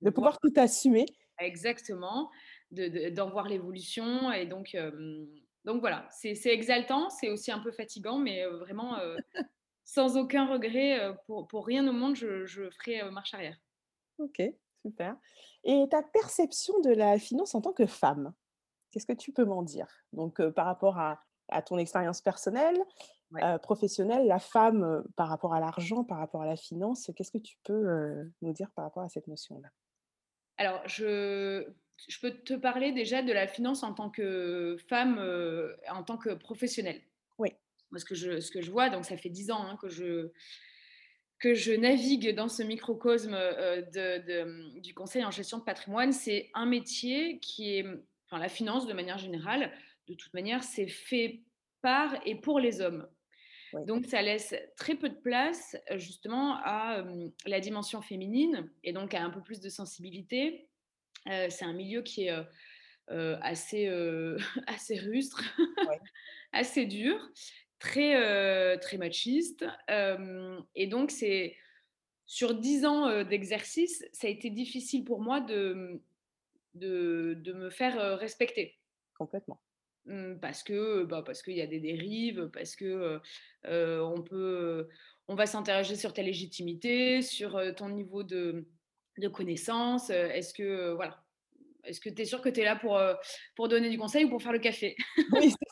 de 0.02 0.10
de 0.10 0.10
voir 0.10 0.30
pouvoir 0.30 0.38
tout 0.40 0.52
assumer. 0.56 1.06
exactement, 1.40 2.30
de, 2.70 2.88
de- 2.88 3.08
d'en 3.10 3.30
voir 3.30 3.48
l'évolution. 3.48 4.32
Et 4.32 4.46
donc, 4.46 4.74
euh, 4.74 5.26
donc 5.64 5.80
voilà, 5.80 6.06
c'est, 6.10 6.34
exaltant, 6.46 7.10
c'est 7.10 7.30
aussi 7.30 7.50
un 7.52 7.60
peu 7.60 7.72
fatigant, 7.72 8.18
mais 8.18 8.44
euh, 8.44 8.58
vraiment, 8.58 8.98
euh, 8.98 9.18
sans 9.84 10.16
aucun 10.18 10.46
regret, 10.46 11.00
euh, 11.00 11.14
pour, 11.26 11.48
pour 11.48 11.66
rien 11.66 11.86
au 11.88 11.92
monde, 11.92 12.16
je, 12.16 12.46
je 12.46 12.70
ferai 12.70 13.02
euh, 13.02 13.10
marche 13.10 13.34
arrière. 13.34 13.58
OK, 14.18 14.40
super 14.84 15.16
et 15.64 15.86
ta 15.90 16.02
perception 16.02 16.78
de 16.80 16.90
la 16.90 17.18
finance 17.18 17.54
en 17.54 17.60
tant 17.60 17.72
que 17.72 17.86
femme, 17.86 18.32
qu'est-ce 18.90 19.06
que 19.06 19.12
tu 19.12 19.32
peux 19.32 19.44
m'en 19.44 19.62
dire? 19.62 19.88
Donc, 20.12 20.42
par 20.50 20.66
rapport 20.66 20.98
à 20.98 21.20
à 21.48 21.62
ton 21.62 21.76
expérience 21.76 22.22
personnelle, 22.22 22.78
Ouais. 23.32 23.58
professionnelle, 23.58 24.26
la 24.26 24.38
femme, 24.38 25.04
par 25.16 25.28
rapport 25.28 25.54
à 25.54 25.60
l'argent, 25.60 26.04
par 26.04 26.18
rapport 26.18 26.42
à 26.42 26.46
la 26.46 26.56
finance, 26.56 27.10
qu'est-ce 27.16 27.32
que 27.32 27.38
tu 27.38 27.56
peux, 27.64 28.30
nous 28.42 28.52
dire 28.52 28.70
par 28.74 28.84
rapport 28.84 29.02
à 29.02 29.08
cette 29.08 29.26
notion-là? 29.26 29.68
Alors, 30.56 30.80
je, 30.86 31.66
je 32.08 32.20
peux 32.20 32.30
te 32.30 32.54
parler 32.54 32.92
déjà 32.92 33.22
de 33.22 33.32
la 33.32 33.46
finance 33.46 33.82
en 33.82 33.92
tant 33.92 34.08
que 34.08 34.76
femme, 34.88 35.18
en 35.90 36.02
tant 36.02 36.16
que 36.16 36.32
professionnelle. 36.34 37.02
Oui, 37.38 37.50
Moi, 37.90 37.98
ce 37.98 38.04
que 38.04 38.14
je, 38.14 38.40
ce 38.40 38.50
que 38.50 38.62
je 38.62 38.70
vois, 38.70 38.88
donc 38.88 39.04
ça 39.04 39.16
fait 39.16 39.30
dix 39.30 39.50
ans 39.50 39.62
hein, 39.66 39.76
que, 39.82 39.88
je, 39.88 40.30
que 41.44 41.52
je 41.52 41.72
navigue 41.74 42.34
dans 42.34 42.48
ce 42.48 42.62
microcosme 42.62 43.34
euh, 43.34 43.82
de, 43.82 44.26
de- 44.26 44.80
du 44.80 44.94
conseil 44.94 45.22
en 45.26 45.30
gestion 45.30 45.58
de 45.58 45.62
patrimoine, 45.64 46.10
c'est 46.10 46.48
un 46.54 46.64
métier 46.64 47.38
qui 47.38 47.76
est, 47.76 47.84
enfin 48.26 48.38
la 48.38 48.48
finance 48.48 48.86
de 48.86 48.94
manière 48.94 49.18
générale, 49.18 49.70
de 50.08 50.14
toute 50.14 50.32
manière, 50.32 50.64
c'est 50.64 50.86
fait 50.88 51.42
par 51.82 52.14
et 52.24 52.34
pour 52.40 52.60
les 52.60 52.80
hommes. 52.80 53.06
oui, 53.74 53.84
Donc, 53.84 54.06
ça 54.06 54.22
laisse 54.22 54.54
très 54.78 54.94
peu 54.94 55.10
de 55.10 55.20
place 55.20 55.76
justement 55.96 56.56
à 56.64 57.00
euh, 57.00 57.28
la 57.44 57.60
dimension 57.60 58.00
féminine 58.00 58.70
et 58.82 58.94
donc 58.94 59.12
à 59.12 59.22
un 59.22 59.28
peu 59.28 59.42
plus 59.42 59.60
de 59.60 59.68
sensibilité. 59.68 60.66
Euh, 61.28 61.48
c'est 61.50 61.66
un 61.66 61.74
milieu 61.74 62.00
qui 62.00 62.24
est 62.28 62.34
euh, 63.10 63.36
assez, 63.42 63.86
assez 64.66 64.96
rustre, 64.98 65.42
assez 66.52 66.86
dur, 66.86 67.18
très, 67.84 68.16
euh, 68.16 68.78
très 68.78 68.96
machiste. 68.96 69.64
Euh, 69.90 70.58
et 70.74 70.86
donc, 70.86 71.10
c'est 71.10 71.54
sur 72.24 72.54
dix 72.54 72.86
ans 72.86 73.06
euh, 73.08 73.24
d'exercice, 73.24 74.02
ça 74.12 74.26
a 74.26 74.30
été 74.30 74.48
difficile 74.48 75.04
pour 75.04 75.20
moi 75.20 75.40
de, 75.40 76.00
de, 76.72 77.34
de 77.36 77.52
me 77.52 77.68
faire 77.68 78.18
respecter. 78.18 78.78
complètement. 79.18 79.60
Mmh, 80.06 80.36
parce 80.40 80.62
que, 80.62 81.04
bah, 81.04 81.22
parce 81.24 81.42
qu'il 81.42 81.56
y 81.56 81.62
a 81.62 81.66
des 81.66 81.80
dérives, 81.80 82.50
parce 82.52 82.74
que, 82.74 83.20
on 83.66 84.22
peut, 84.22 84.88
on 85.28 85.34
va 85.34 85.46
s'interroger 85.46 85.96
sur 85.96 86.14
ta 86.14 86.22
légitimité, 86.22 87.20
sur, 87.22 87.60
ton 87.76 87.90
niveau 87.90 88.22
de 88.22 88.66
de 89.18 89.28
connaissance, 89.28 90.10
est-ce 90.10 90.52
que, 90.52 90.92
voilà, 90.94 91.22
est-ce 91.84 92.00
que 92.00 92.10
tu 92.10 92.22
es 92.22 92.24
sûr 92.24 92.40
que 92.40 92.48
tu 92.48 92.62
es 92.62 92.64
là 92.64 92.74
pour, 92.74 93.00
pour 93.54 93.68
donner 93.68 93.88
du 93.88 93.96
conseil 93.96 94.24
ou 94.24 94.28
pour 94.28 94.42
faire 94.42 94.50
le 94.50 94.58
café? 94.58 94.96
Oui, 95.30 95.54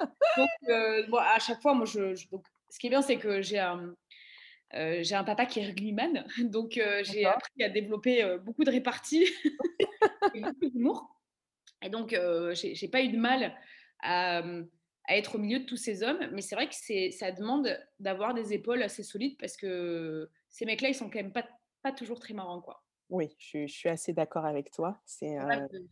Donc 0.40 1.08
bon, 1.08 1.18
à 1.18 1.38
chaque 1.38 1.60
fois, 1.60 1.74
moi, 1.74 1.86
je 1.86 2.14
je 2.14 2.28
donc 2.28 2.44
ce 2.68 2.78
qui 2.78 2.86
est 2.86 2.90
bien, 2.90 3.02
c'est 3.02 3.18
que 3.18 3.42
j'ai 3.42 3.58
un, 3.58 3.94
j'ai 4.72 5.14
un 5.14 5.24
papa 5.24 5.46
qui 5.46 5.60
est 5.60 5.66
rugbyman, 5.66 6.24
donc 6.50 6.76
heu, 6.76 7.02
j'ai 7.04 7.24
appris 7.24 7.62
à 7.62 7.68
développer, 7.68 8.22
heu, 8.22 8.38
beaucoup 8.38 8.64
de 8.64 8.70
répartie 8.70 9.24
et 10.34 10.40
beaucoup 10.40 10.66
d'humour. 10.66 11.16
Et 11.82 11.88
donc, 11.88 12.14
j'ai 12.52 12.74
j'ai 12.74 12.88
pas 12.88 13.02
eu 13.02 13.08
de 13.08 13.18
mal 13.18 13.54
à, 14.02 14.42
à 15.06 15.16
être 15.16 15.36
au 15.36 15.38
milieu 15.38 15.60
de 15.60 15.64
tous 15.64 15.76
ces 15.76 16.02
hommes, 16.02 16.28
mais 16.32 16.42
c'est 16.42 16.54
vrai 16.54 16.68
que 16.68 16.74
c'est 16.74 17.10
ça 17.10 17.32
demande 17.32 17.76
d'avoir 17.98 18.34
des 18.34 18.52
épaules 18.52 18.82
assez 18.82 19.02
solides 19.02 19.36
parce 19.38 19.56
que 19.56 20.30
ces 20.48 20.64
mecs-là, 20.66 20.88
ils 20.88 20.94
sont 20.94 21.10
quand 21.10 21.22
même 21.22 21.32
pas 21.32 21.48
pas 21.82 21.92
toujours 21.92 22.20
très 22.20 22.34
marrants, 22.34 22.60
quoi. 22.60 22.84
oui, 23.08 23.34
je 23.38 23.44
suis 23.44 23.68
je 23.68 23.74
suis 23.74 23.88
assez 23.88 24.12
d'accord 24.12 24.44
avec 24.44 24.70
toi. 24.70 25.00
C'est, 25.04 25.36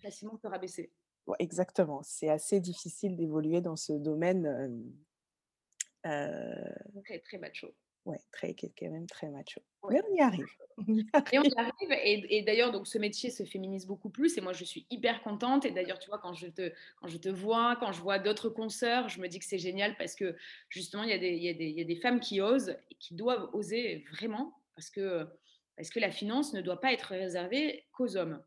facilement 0.02 0.36
te 0.36 0.46
rabaisser. 0.46 0.92
Exactement, 1.38 2.02
c'est 2.02 2.28
assez 2.30 2.60
difficile 2.60 3.16
d'évoluer 3.16 3.60
dans 3.60 3.76
ce 3.76 3.92
domaine, 3.92 4.46
heu, 6.04 6.74
Très, 7.04 7.18
très 7.20 7.38
macho. 7.38 7.74
ouais, 8.04 8.18
très 8.32 8.54
quand 8.54 8.90
même 8.90 9.06
très 9.06 9.30
macho. 9.30 9.60
Ouais. 9.82 9.94
Mais 9.94 10.00
on 10.08 10.14
y 10.14 10.20
arrive, 10.20 10.48
on 10.78 10.94
y 10.94 11.06
Et 11.30 11.38
on 11.38 11.42
y 11.42 11.52
arrive 11.58 11.92
et 11.92 12.38
et 12.38 12.42
d'ailleurs 12.42 12.72
donc 12.72 12.86
ce 12.86 12.96
métier 12.98 13.28
se 13.30 13.44
féminise 13.44 13.86
beaucoup 13.86 14.08
plus 14.08 14.38
et 14.38 14.40
moi 14.40 14.54
je 14.54 14.64
suis 14.64 14.86
hyper 14.90 15.22
contente 15.22 15.66
et 15.66 15.70
d'ailleurs 15.70 15.98
tu 15.98 16.08
vois 16.08 16.18
quand 16.18 16.32
je 16.32 16.46
te 16.46 16.72
quand 16.96 17.08
je 17.08 17.18
te 17.18 17.28
vois, 17.28 17.76
quand 17.80 17.92
je 17.92 18.00
vois 18.00 18.18
d'autres 18.18 18.48
consoeurs, 18.48 19.08
je 19.10 19.20
me 19.20 19.28
dis 19.28 19.38
que 19.38 19.44
c'est 19.44 19.58
génial 19.58 19.96
parce 19.98 20.14
que 20.14 20.36
justement 20.70 21.02
il 21.02 21.10
y 21.10 21.12
a 21.12 21.18
des 21.18 21.30
il 21.32 21.42
y 21.42 21.48
a 21.50 21.54
des 21.54 21.66
il 21.66 21.76
y 21.78 21.82
a 21.82 21.84
des 21.84 21.96
femmes 21.96 22.20
qui 22.20 22.40
osent 22.40 22.78
et 22.90 22.94
qui 22.94 23.14
doivent 23.14 23.50
oser 23.52 24.04
vraiment 24.10 24.54
parce 24.74 24.88
que 24.90 25.26
parce 25.76 25.90
que 25.90 26.00
la 26.00 26.10
finance 26.10 26.54
ne 26.54 26.62
doit 26.62 26.80
pas 26.80 26.92
être 26.94 27.10
réservée 27.10 27.86
qu'aux 27.92 28.16
hommes. 28.16 28.42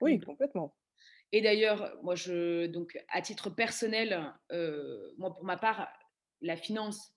Oui, 0.00 0.22
complètement. 0.22 0.74
Et 1.36 1.42
d'ailleurs 1.42 1.94
moi 2.02 2.14
donc 2.68 2.98
à 3.08 3.20
titre 3.20 3.50
personnel, 3.50 4.32
heu, 4.52 5.14
moi 5.18 5.34
pour 5.34 5.44
ma 5.44 5.56
part, 5.56 5.88
la 6.40 6.56
finance, 6.56 7.12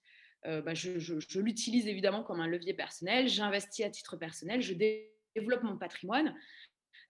heu, 0.46 0.62
bah, 0.62 0.74
je 0.74 1.40
l'utilise 1.40 1.88
évidemment 1.88 2.24
comme 2.24 2.42
un 2.42 2.48
levier 2.48 2.74
personnel. 2.74 3.30
J'investis 3.30 3.86
à 3.86 3.90
titre 3.90 4.18
personnel, 4.18 4.62
je 4.62 4.74
développe 4.74 5.64
mon 5.64 5.78
patrimoine 5.78 6.36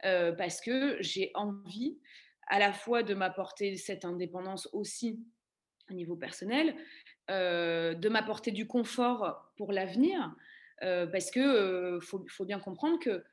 euh, 0.05 0.31
parce 0.33 0.61
que 0.61 0.97
j'ai 1.01 1.31
envie 1.33 1.99
à 2.47 2.59
la 2.59 2.73
fois 2.73 3.01
de 3.01 3.15
m'apporter 3.15 3.75
cette 3.75 4.05
indépendance 4.05 4.69
aussi 4.73 5.19
au 5.89 5.93
niveau 5.95 6.15
personnel, 6.15 6.75
euh, 7.31 7.95
de 7.95 8.09
m'apporter 8.09 8.51
du 8.51 8.67
confort 8.67 9.51
pour 9.57 9.71
l'avenir, 9.71 10.35
euh, 10.83 11.07
parce 11.07 11.31
que 11.31 11.39
euh, 11.39 11.99
faut 12.01 12.45
bien 12.45 12.59
comprendre 12.59 12.99
que 12.99 13.23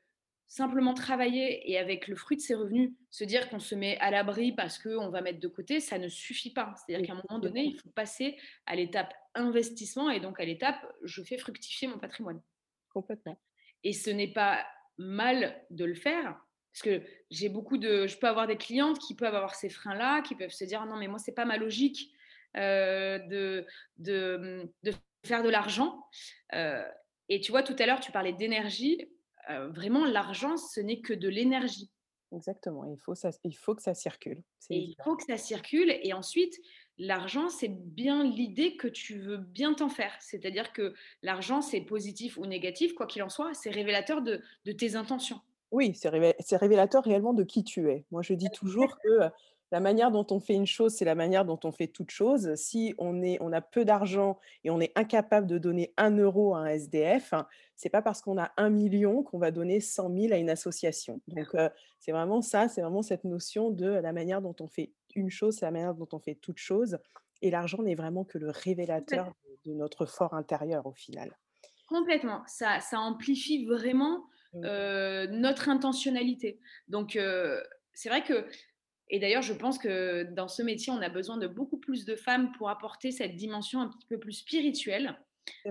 simplement 0.47 0.93
travailler 0.93 1.69
et 1.69 1.77
avec 1.77 2.07
le 2.07 2.15
fruit 2.15 2.37
de 2.37 2.41
ses 2.41 2.55
revenus, 2.55 2.93
se 3.09 3.23
dire 3.23 3.49
qu'on 3.49 3.59
se 3.59 3.75
met 3.75 3.97
à 3.99 4.11
l'abri 4.11 4.53
parce 4.53 4.79
qu'on 4.79 5.09
va 5.09 5.21
mettre 5.21 5.39
de 5.39 5.47
côté, 5.47 5.79
ça 5.79 5.99
ne 5.99 6.07
suffit 6.07 6.53
pas. 6.53 6.73
C'est-à-dire 6.75 7.05
qu'à 7.05 7.13
un 7.13 7.21
moment 7.27 7.39
donné, 7.39 7.63
il 7.65 7.77
faut 7.79 7.89
passer 7.89 8.37
à 8.65 8.75
l'étape 8.75 9.13
investissement 9.35 10.09
et 10.09 10.19
donc 10.19 10.39
à 10.39 10.45
l'étape 10.45 10.85
je 11.03 11.21
fais 11.23 11.37
fructifier 11.37 11.87
mon 11.87 11.99
patrimoine. 11.99 12.41
complètement. 12.89 13.39
Et 13.83 13.93
ce 13.93 14.09
n'est 14.09 14.31
pas 14.33 14.65
mal 14.97 15.65
de 15.69 15.85
le 15.85 15.93
faire, 15.93 16.41
parce 16.73 16.81
que 16.83 17.03
j'ai 17.29 17.49
beaucoup 17.49 17.77
de 17.77 18.07
je 18.07 18.17
peux 18.17 18.27
avoir 18.27 18.47
des 18.47 18.57
clientes 18.57 18.99
qui 18.99 19.15
peuvent 19.15 19.35
avoir 19.35 19.55
ces 19.55 19.69
freins-là, 19.69 20.21
qui 20.21 20.35
peuvent 20.35 20.51
se 20.51 20.63
dire: 20.63 20.81
«Ah 20.81 20.85
«Non, 20.85 20.97
mais 20.97 21.07
moi, 21.07 21.19
c'est 21.19 21.33
pas 21.33 21.45
ma 21.45 21.57
logique, 21.57 22.11
heu, 22.55 23.19
de 23.29 23.65
de, 23.97 24.71
de 24.83 24.93
faire 25.25 25.43
de 25.43 25.49
l'argent». 25.49 26.03
Heu 26.53 26.83
et 27.29 27.41
tu 27.41 27.51
vois, 27.51 27.61
tout 27.61 27.75
à 27.79 27.85
l'heure, 27.85 27.99
tu 27.99 28.13
parlais 28.13 28.31
d'énergie, 28.31 29.11
heu, 29.49 29.67
vraiment 29.73 30.05
l'argent, 30.05 30.57
ce 30.57 30.79
n'est 30.81 31.01
que 31.01 31.13
de 31.13 31.29
l'énergie. 31.29 31.91
Exactement, 32.31 32.85
il 32.85 32.97
faut 32.97 33.15
ça 33.15 33.31
il 33.43 33.57
faut 33.57 33.75
que 33.75 33.81
ça 33.81 33.93
circule, 33.93 34.43
il 34.69 34.95
faut 35.03 35.15
que 35.15 35.23
ça 35.23 35.37
circule 35.37 35.91
et 36.03 36.13
ensuite, 36.13 36.55
l'argent, 36.97 37.49
c'est 37.49 37.69
bien 37.69 38.23
l'idée 38.23 38.75
que 38.75 38.87
tu 38.87 39.17
veux 39.19 39.37
bien 39.37 39.73
t'en 39.73 39.87
faire. 39.89 40.17
C'est-à-dire 40.21 40.73
que 40.73 40.93
l'argent, 41.21 41.61
c'est 41.61 41.81
positif 41.81 42.37
ou 42.37 42.45
négatif, 42.45 42.93
quoi 42.93 43.07
qu'il 43.07 43.23
en 43.23 43.29
soit, 43.29 43.53
c'est 43.53 43.69
révélateur 43.69 44.21
de 44.21 44.41
de 44.65 44.71
tes 44.73 44.95
intentions. 44.95 45.41
Oui, 45.71 45.93
c'est 45.95 46.07
révé 46.09 46.33
c'est 46.39 46.55
révélateur 46.57 47.03
réellement 47.03 47.33
de 47.33 47.43
qui 47.43 47.63
tu 47.63 47.89
es. 47.91 48.05
Moi, 48.11 48.21
je 48.21 48.33
dis 48.33 48.51
toujours 48.51 48.97
que, 48.99 49.09
heu, 49.25 49.29
la 49.71 49.79
manière 49.79 50.11
dont 50.11 50.25
on 50.31 50.39
fait 50.39 50.53
une 50.53 50.67
chose, 50.67 50.93
c'est 50.93 51.05
la 51.05 51.15
manière 51.15 51.45
dont 51.45 51.59
on 51.63 51.71
fait 51.71 51.87
toute 51.87 52.11
chose. 52.11 52.55
Si 52.55 52.93
on 52.97 53.21
est 53.21 53.37
on 53.41 53.51
a 53.51 53.61
peu 53.61 53.85
d'argent 53.85 54.39
et 54.63 54.69
on 54.69 54.79
est 54.79 54.91
incapable 54.97 55.47
de 55.47 55.57
donner 55.57 55.93
un 55.97 56.15
euro 56.17 56.55
à 56.55 56.59
un 56.59 56.65
SDF, 56.67 57.33
hein, 57.33 57.47
c'est 57.75 57.89
pas 57.89 58.01
parce 58.01 58.21
qu'on 58.21 58.37
a 58.37 58.51
un 58.57 58.69
million 58.69 59.23
qu'on 59.23 59.39
va 59.39 59.51
donner 59.51 59.79
cent 59.79 60.09
mille 60.09 60.33
à 60.33 60.37
une 60.37 60.49
association. 60.49 61.21
Donc, 61.27 61.47
c'est 61.99 62.11
vraiment 62.11 62.41
ça, 62.41 62.67
c'est 62.67 62.81
vraiment 62.81 63.01
cette 63.01 63.23
notion 63.23 63.69
de 63.69 63.87
la 63.87 64.13
manière 64.13 64.41
dont 64.41 64.55
on 64.59 64.67
fait 64.67 64.93
une 65.15 65.29
chose, 65.29 65.57
c'est 65.57 65.65
la 65.65 65.71
manière 65.71 65.93
dont 65.93 66.07
on 66.13 66.19
fait 66.19 66.35
toute 66.35 66.57
chose 66.57 66.97
et 67.41 67.51
l'argent 67.51 67.83
n'est 67.83 67.95
vraiment 67.95 68.23
que 68.23 68.37
le 68.37 68.49
révélateur 68.49 69.27
de 69.27 69.47
de 69.65 69.73
notre 69.73 70.05
fort 70.05 70.33
intérieur 70.33 70.85
au 70.85 70.93
final. 70.93 71.37
Complètement, 71.89 72.43
ça 72.47 72.79
ça 72.79 72.99
amplifie 72.99 73.65
vraiment, 73.65 74.23
Mmh. 74.53 75.39
notre 75.39 75.69
intentionnalité. 75.69 76.59
Donc 76.87 77.19
c'est 77.93 78.09
vrai 78.09 78.23
que 78.23 78.47
et 79.09 79.19
d'ailleurs 79.19 79.41
je 79.43 79.53
pense 79.53 79.77
que 79.79 80.23
dans 80.33 80.47
ce 80.47 80.61
métier, 80.63 80.91
on 80.93 81.01
a 81.01 81.09
besoin 81.09 81.37
de 81.37 81.47
beaucoup 81.47 81.77
plus 81.79 82.05
de 82.05 82.15
femmes 82.15 82.51
pour 82.57 82.69
apporter 82.69 83.11
cette 83.11 83.35
dimension 83.35 83.81
un 83.81 83.89
petit 83.89 84.07
peu 84.07 84.19
plus 84.19 84.33
spirituelle, 84.33 85.17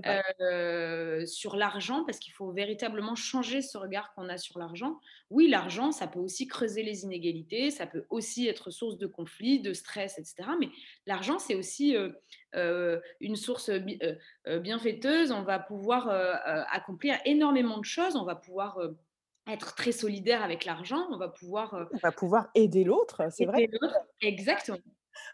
heu, 0.06 1.26
sur 1.26 1.56
l'argent, 1.56 2.04
parce 2.04 2.18
qu'il 2.20 2.32
faut 2.34 2.52
véritablement 2.52 3.14
changer 3.16 3.62
ce 3.62 3.78
regard 3.78 4.14
qu'on 4.14 4.28
a 4.28 4.38
sur 4.38 4.58
l'argent. 4.58 5.00
Oui, 5.30 5.48
l'argent, 5.48 5.92
ça 5.92 6.06
peut 6.08 6.20
aussi 6.20 6.46
creuser 6.46 6.82
les 6.84 7.04
inégalités, 7.04 7.70
ça 7.72 7.86
peut 7.86 8.06
aussi 8.10 8.48
être 8.48 8.70
source 8.70 8.98
de 8.98 9.06
conflits, 9.08 9.60
de 9.60 9.72
stress 9.74 10.18
et 10.18 10.24
cetera, 10.24 10.56
mais 10.60 10.68
l'argent, 11.06 11.38
c'est 11.38 11.54
aussi, 11.56 11.96
heu 11.96 12.16
heu, 12.56 13.02
une 13.20 13.36
source 13.36 13.70
bienfaiteuse. 14.46 15.32
On 15.32 15.42
va 15.42 15.58
pouvoir, 15.58 16.08
accomplir 16.70 17.16
énormément 17.24 17.78
de 17.78 17.84
choses. 17.84 18.16
On 18.16 18.24
va 18.24 18.36
pouvoir, 18.36 18.78
être 19.46 19.74
très 19.74 19.92
solidaire 19.92 20.42
avec 20.42 20.64
l'argent, 20.64 21.06
on 21.10 21.18
va 21.18 21.28
pouvoir, 21.28 21.74
euh, 21.74 21.84
On 21.92 21.98
va 21.98 22.12
pouvoir 22.12 22.48
aider 22.54 22.84
l'autre, 22.84 23.22
c'est 23.30 23.46
vrai. 23.46 23.68
Exactement. 24.20 24.78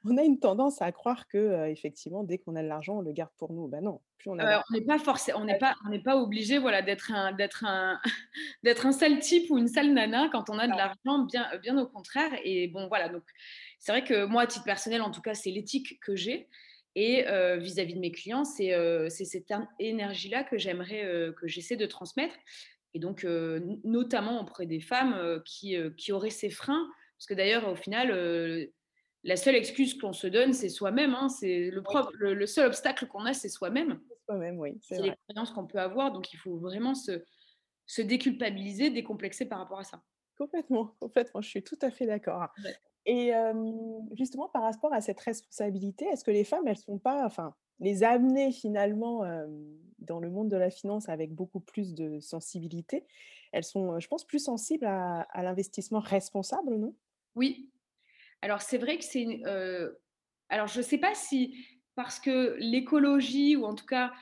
On 0.05 0.17
a 0.17 0.23
une 0.23 0.39
tendance 0.39 0.81
à 0.81 0.93
croire 0.93 1.27
que, 1.27 1.39
heu, 1.39 1.69
effectivement, 1.69 2.23
dès 2.23 2.39
qu'on 2.39 2.55
a 2.55 2.63
de 2.63 2.69
l'argent, 2.69 2.99
on 2.99 3.01
le 3.01 3.13
garde 3.13 3.33
pour 3.37 3.53
nous. 3.53 3.67
Bah 3.67 3.81
non, 3.81 4.01
plus 4.19 4.31
on 4.31 4.39
a 4.39 4.45
d'argent 4.45 4.65
on 4.71 4.75
n'est 4.75 4.85
pas 4.85 4.99
forcé 4.99 5.33
on 5.35 5.45
n'est 5.45 5.59
pas 5.59 5.75
on 5.85 5.91
n'est 5.91 6.03
pas 6.03 6.17
obligé, 6.17 6.59
voilà, 6.59 6.83
d'être 6.83 7.11
un 7.13 7.33
d'être 7.33 7.65
un 7.65 7.99
d'être 8.63 8.87
un 8.87 8.93
sale 8.93 9.19
type 9.19 9.51
ou 9.51 9.59
une 9.59 9.67
sale 9.67 9.93
nana 9.93 10.29
quand 10.31 10.51
on 10.51 10.59
a 10.59 10.69
de 10.69 10.73
l'argent, 10.73 11.25
bien 11.25 11.49
bien 11.61 11.77
au 11.79 11.87
contraire 11.87 12.31
et 12.45 12.69
bon, 12.69 12.87
voilà, 12.87 13.09
donc 13.09 13.25
c'est 13.81 13.91
vrai 13.91 14.05
que 14.05 14.25
moi, 14.25 14.43
à 14.43 14.47
titre 14.47 14.65
personnel, 14.65 15.03
en 15.03 15.11
tout 15.11 15.23
cas, 15.23 15.35
c'est 15.35 15.51
l'éthique 15.51 15.99
que 16.01 16.15
j'ai 16.15 16.49
et 16.95 17.25
vis-à-vis 17.59 17.95
de 17.95 18.01
mes 18.01 18.13
clients, 18.13 18.45
c'est, 18.45 18.77
c'est 19.09 19.25
cette 19.25 19.51
énergie-là 19.81 20.45
que 20.45 20.59
j'aimerais, 20.59 21.33
que 21.41 21.49
j'essaie 21.49 21.77
de 21.77 21.87
transmettre 21.87 22.35
et 22.95 22.99
donc 23.01 23.25
heu, 23.25 23.57
n 23.59 23.81
notamment 23.85 24.41
auprès 24.43 24.67
des 24.67 24.81
femmes, 24.81 25.15
heu, 25.15 25.43
qui, 25.47 25.77
heu, 25.77 25.91
qui 25.91 26.13
auraient 26.13 26.31
ces 26.31 26.51
freins. 26.51 26.89
Parce 27.19 27.27
que 27.29 27.35
d'ailleurs, 27.35 27.69
au 27.69 27.77
final, 27.77 28.11
la 29.25 29.37
seule 29.37 29.57
excuse 29.57 29.99
qu'on 29.99 30.13
se 30.13 30.27
donne, 30.29 30.53
c'est 30.55 30.69
soi-même, 30.71 31.15
hein. 31.15 31.29
C'est 31.29 31.71
le 31.71 31.83
Oui. 31.89 31.97
prob 31.99 32.09
le 32.15 32.35
le 32.35 32.47
seul 32.47 32.67
obstacle 32.69 33.07
qu'on 33.09 33.25
a, 33.27 33.35
c'est 33.35 33.49
soi-même. 33.49 34.01
soi-même, 34.27 34.59
oui, 34.59 34.79
c'est 34.81 35.03
les 35.03 35.15
croyances 35.29 35.51
qu'on 35.53 35.67
peut 35.67 35.79
avoir, 35.81 36.13
donc 36.13 36.33
il 36.33 36.37
faut 36.37 36.59
vraiment 36.59 36.95
se 36.95 37.25
se 37.87 38.03
déculpabiliser, 38.03 38.91
décomplexer 38.91 39.47
par 39.49 39.59
rapport 39.61 39.81
à 39.81 39.85
ça. 39.85 40.03
Complètement, 40.39 40.97
complètement, 41.01 41.43
je 41.43 41.49
suis 41.49 41.63
tout 41.63 41.79
à 41.83 41.91
fait 41.91 42.07
d'accord 42.07 42.49
Ouais. 42.59 42.77
et 43.07 43.33
justement 44.13 44.49
par 44.49 44.63
rapport 44.63 44.93
à 44.95 45.01
cette 45.03 45.21
responsabilité, 45.21 46.07
est-ce 46.07 46.25
que 46.25 46.31
les 46.31 46.45
femmes, 46.45 46.69
elles 46.69 46.79
sont 46.79 46.99
pas 46.99 47.27
enfin, 47.27 47.55
les 47.81 48.03
amener 48.05 48.53
finalement, 48.53 49.25
dans 49.99 50.21
le 50.21 50.31
monde 50.31 50.49
de 50.49 50.57
la 50.57 50.71
finance 50.71 51.09
avec 51.09 51.33
beaucoup 51.33 51.61
plus 51.61 51.95
de 51.95 52.21
sensibilité, 52.21 53.05
elles 53.53 53.65
sont, 53.65 53.99
je 54.01 54.09
pense, 54.09 54.25
plus 54.27 54.39
sensibles 54.39 54.87
à 54.87 55.43
l'investissement 55.43 56.01
responsable, 56.01 56.77
non? 56.77 56.95
Oui, 57.35 57.71
alors 58.41 58.63
c'est 58.63 58.79
vrai 58.79 58.99
que 58.99 59.05
c'est 59.05 59.23
une, 59.23 59.47
alors 60.49 60.67
je 60.67 60.83
sais 60.83 60.99
pas 60.99 61.15
si 61.15 61.57
parce 61.95 62.19
que 62.19 62.57
l'écologie 62.59 63.57
ou 63.57 63.65
en 63.65 63.75
tout 63.75 63.87
cas, 63.87 64.13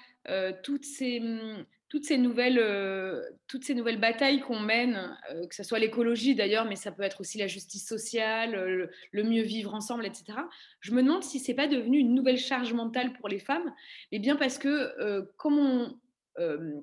toutes 0.62 0.85
ces, 0.85 1.21
mmh, 1.21 1.66
toutes 1.90 2.04
ces 2.06 2.18
nouvelles, 2.18 2.59
heu, 2.59 3.23
toutes 3.49 3.64
ces 3.64 3.75
nouvelles 3.75 4.00
batailles 4.00 4.40
qu'on 4.40 4.61
mène, 4.61 5.16
heu, 5.32 5.47
que 5.49 5.54
ça 5.54 5.64
soit 5.64 5.78
l'écologie 5.80 6.35
d'ailleurs, 6.37 6.64
mais 6.66 6.76
ça 6.76 6.92
peut 6.92 7.02
être 7.02 7.20
aussi 7.20 7.38
la 7.38 7.49
justice 7.49 7.87
sociale, 7.87 8.54
heu, 8.54 8.66
le 8.76 8.90
le 9.12 9.25
mieux 9.25 9.42
vivre 9.42 9.75
ensemble 9.75 10.06
et 10.06 10.14
cetera. 10.14 10.49
Je 10.80 10.92
me 10.94 11.02
demande 11.02 11.25
si 11.25 11.40
c'est 11.40 11.54
pas 11.54 11.68
devenu 11.68 11.99
une 11.99 12.14
nouvelle 12.14 12.38
charge 12.38 12.73
mentale 12.73 13.12
pour 13.14 13.28
les 13.28 13.40
femmes, 13.40 13.75
et 14.12 14.20
bien 14.20 14.37
parce 14.37 14.59
que, 14.59 15.28
comme 15.37 15.59
on, 15.59 16.00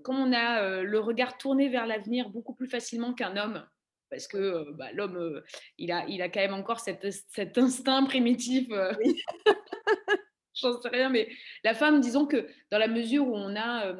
comme 0.03 0.19
on 0.19 0.33
a, 0.33 0.83
le 0.83 0.99
regard 0.99 1.37
tourné 1.37 1.69
vers 1.69 1.87
l'avenir 1.87 2.29
beaucoup 2.29 2.53
plus 2.53 2.67
facilement 2.67 3.13
qu'un 3.13 3.37
homme, 3.37 3.65
parce 4.09 4.27
que, 4.27 4.71
bah, 4.73 4.91
l'homme, 4.93 5.41
il 5.77 5.91
a 5.91 6.05
il 6.07 6.21
a 6.21 6.29
quand 6.29 6.39
même 6.41 6.53
encore 6.53 6.79
cet 6.81 7.05
ins 7.05 7.11
cet 7.29 7.57
instinct 7.57 8.03
primitif, 8.05 8.67
j'en 10.61 10.81
sais 10.81 10.89
rien, 10.89 11.09
mais 11.09 11.29
la 11.63 11.73
femme, 11.73 12.01
disons 12.01 12.25
que 12.25 12.47
dans 12.71 12.77
la 12.79 12.87
mesure 12.87 13.27
où 13.27 13.35
on 13.35 13.55
a, 13.55 13.93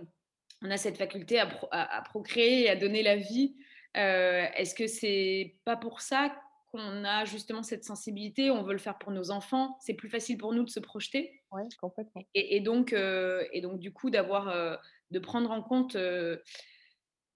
on 0.64 0.72
a 0.72 0.78
cette 0.78 0.98
faculté 0.98 1.40
à 1.40 1.48
pro 1.48 1.68
à 1.72 1.98
à 1.98 2.02
procréer 2.02 2.64
et 2.64 2.70
à 2.70 2.76
donner 2.76 3.04
la 3.04 3.16
vie, 3.16 3.56
heu, 3.96 4.00
est-ce 4.00 4.76
que 4.76 4.88
c'est 4.88 5.60
pas 5.66 5.78
pour 5.78 6.02
ça 6.02 6.36
qu'on 6.72 7.04
a 7.06 7.26
justement 7.26 7.64
cette 7.64 7.84
sensibilité? 7.86 8.52
On 8.52 8.64
veut 8.64 8.74
le 8.74 8.80
faire 8.80 8.98
pour 8.98 9.12
nos 9.12 9.32
enfants, 9.32 9.78
c'est 9.82 9.94
plus 9.96 10.10
facile 10.10 10.38
pour 10.38 10.54
nous 10.54 10.64
de 10.64 10.70
se 10.70 10.80
projeter? 10.80 11.42
Ouais, 11.52 11.68
complètement. 11.78 12.26
et 12.34 12.58
et 12.58 12.62
donc 12.62 12.94
heu 12.94 13.48
et 13.54 13.62
donc 13.62 13.80
du 13.80 13.92
coup 13.94 14.10
d'avoir, 14.10 14.50
heu, 14.50 14.78
de 15.12 15.20
prendre 15.20 15.52
en 15.52 15.62
compte, 15.64 15.96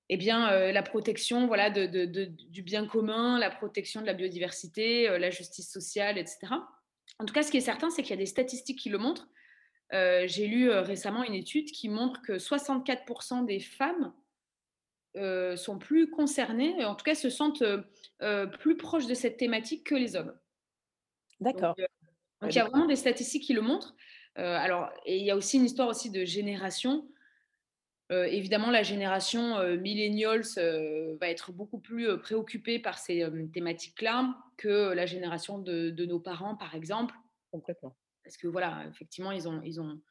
et 0.10 0.18
bien, 0.18 0.72
la 0.72 0.84
protection, 0.84 1.48
voilà, 1.48 1.70
de 1.70 1.86
de 1.86 2.06
de 2.06 2.26
du 2.26 2.64
bien 2.64 2.86
commun, 2.86 3.40
la 3.40 3.50
protection 3.50 4.02
de 4.02 4.06
la 4.06 4.14
biodiversité, 4.14 5.08
la 5.18 5.30
justice 5.30 5.72
sociale 5.72 6.18
et 6.18 6.26
cetera. 6.26 6.68
En 7.20 7.26
tout 7.26 7.34
cas, 7.34 7.44
ce 7.44 7.52
qui 7.52 7.58
est 7.58 7.62
certain, 7.62 7.90
c'est 7.90 8.02
qu'il 8.02 8.12
y 8.12 8.14
a 8.14 8.18
des 8.18 8.26
statistiques 8.26 8.80
qui 8.80 8.90
le 8.90 8.98
montrent. 8.98 9.30
Heu, 9.94 10.28
j'ai 10.28 10.48
lu, 10.48 10.70
heu, 10.70 10.80
récemment 10.80 11.24
une 11.24 11.34
étude 11.34 11.72
qui 11.72 11.90
montre 11.90 12.22
que 12.22 12.40
64% 12.40 13.44
des 13.44 13.60
femmes, 13.60 14.14
heu, 15.18 15.56
sont 15.56 15.78
plus 15.80 16.10
concernées, 16.10 16.84
en 16.86 16.96
tout 16.96 17.04
cas 17.04 17.16
se 17.16 17.30
sentent, 17.30 17.64
plus 18.60 18.78
proches 18.78 19.08
de 19.08 19.14
cette 19.14 19.38
thématique 19.38 19.86
que 19.86 19.96
les 19.96 20.16
hommes. 20.16 20.38
D'accord. 21.42 21.76
donc 22.42 22.54
il 22.56 22.58
y 22.58 22.62
a 22.62 22.66
vraiment 22.66 22.86
des 22.88 22.96
statistiques 22.96 23.44
qui 23.44 23.54
le 23.54 23.62
montrent. 23.62 23.96
Alors 24.36 24.90
et 25.06 25.18
il 25.18 25.26
y 25.26 25.32
a 25.32 25.36
aussi 25.36 25.58
une 25.58 25.66
histoire 25.66 25.88
aussi 25.90 26.10
de 26.12 26.26
génération. 26.26 27.08
Évidemment, 28.12 28.72
la 28.72 28.84
génération, 28.84 29.58
millennials, 29.78 30.44
heu, 30.58 31.18
va 31.22 31.30
être 31.30 31.54
beaucoup 31.54 31.80
plus, 31.80 32.20
préoccupée 32.20 32.78
par 32.80 33.00
ces, 33.00 33.26
thématiques-là 33.54 34.36
que 34.58 34.94
la 34.94 35.06
génération 35.06 35.60
de 35.60 35.90
de 35.92 36.06
nos 36.06 36.20
parents, 36.20 36.56
par 36.58 36.76
exemple. 36.76 37.16
complètement. 37.52 37.96
Parce 38.32 38.38
que 38.38 38.48
voilà, 38.48 38.86
effectivement, 38.90 39.32
ils 39.34 39.50
ont 39.50 39.62
ils 39.62 39.82
ont 39.82 40.02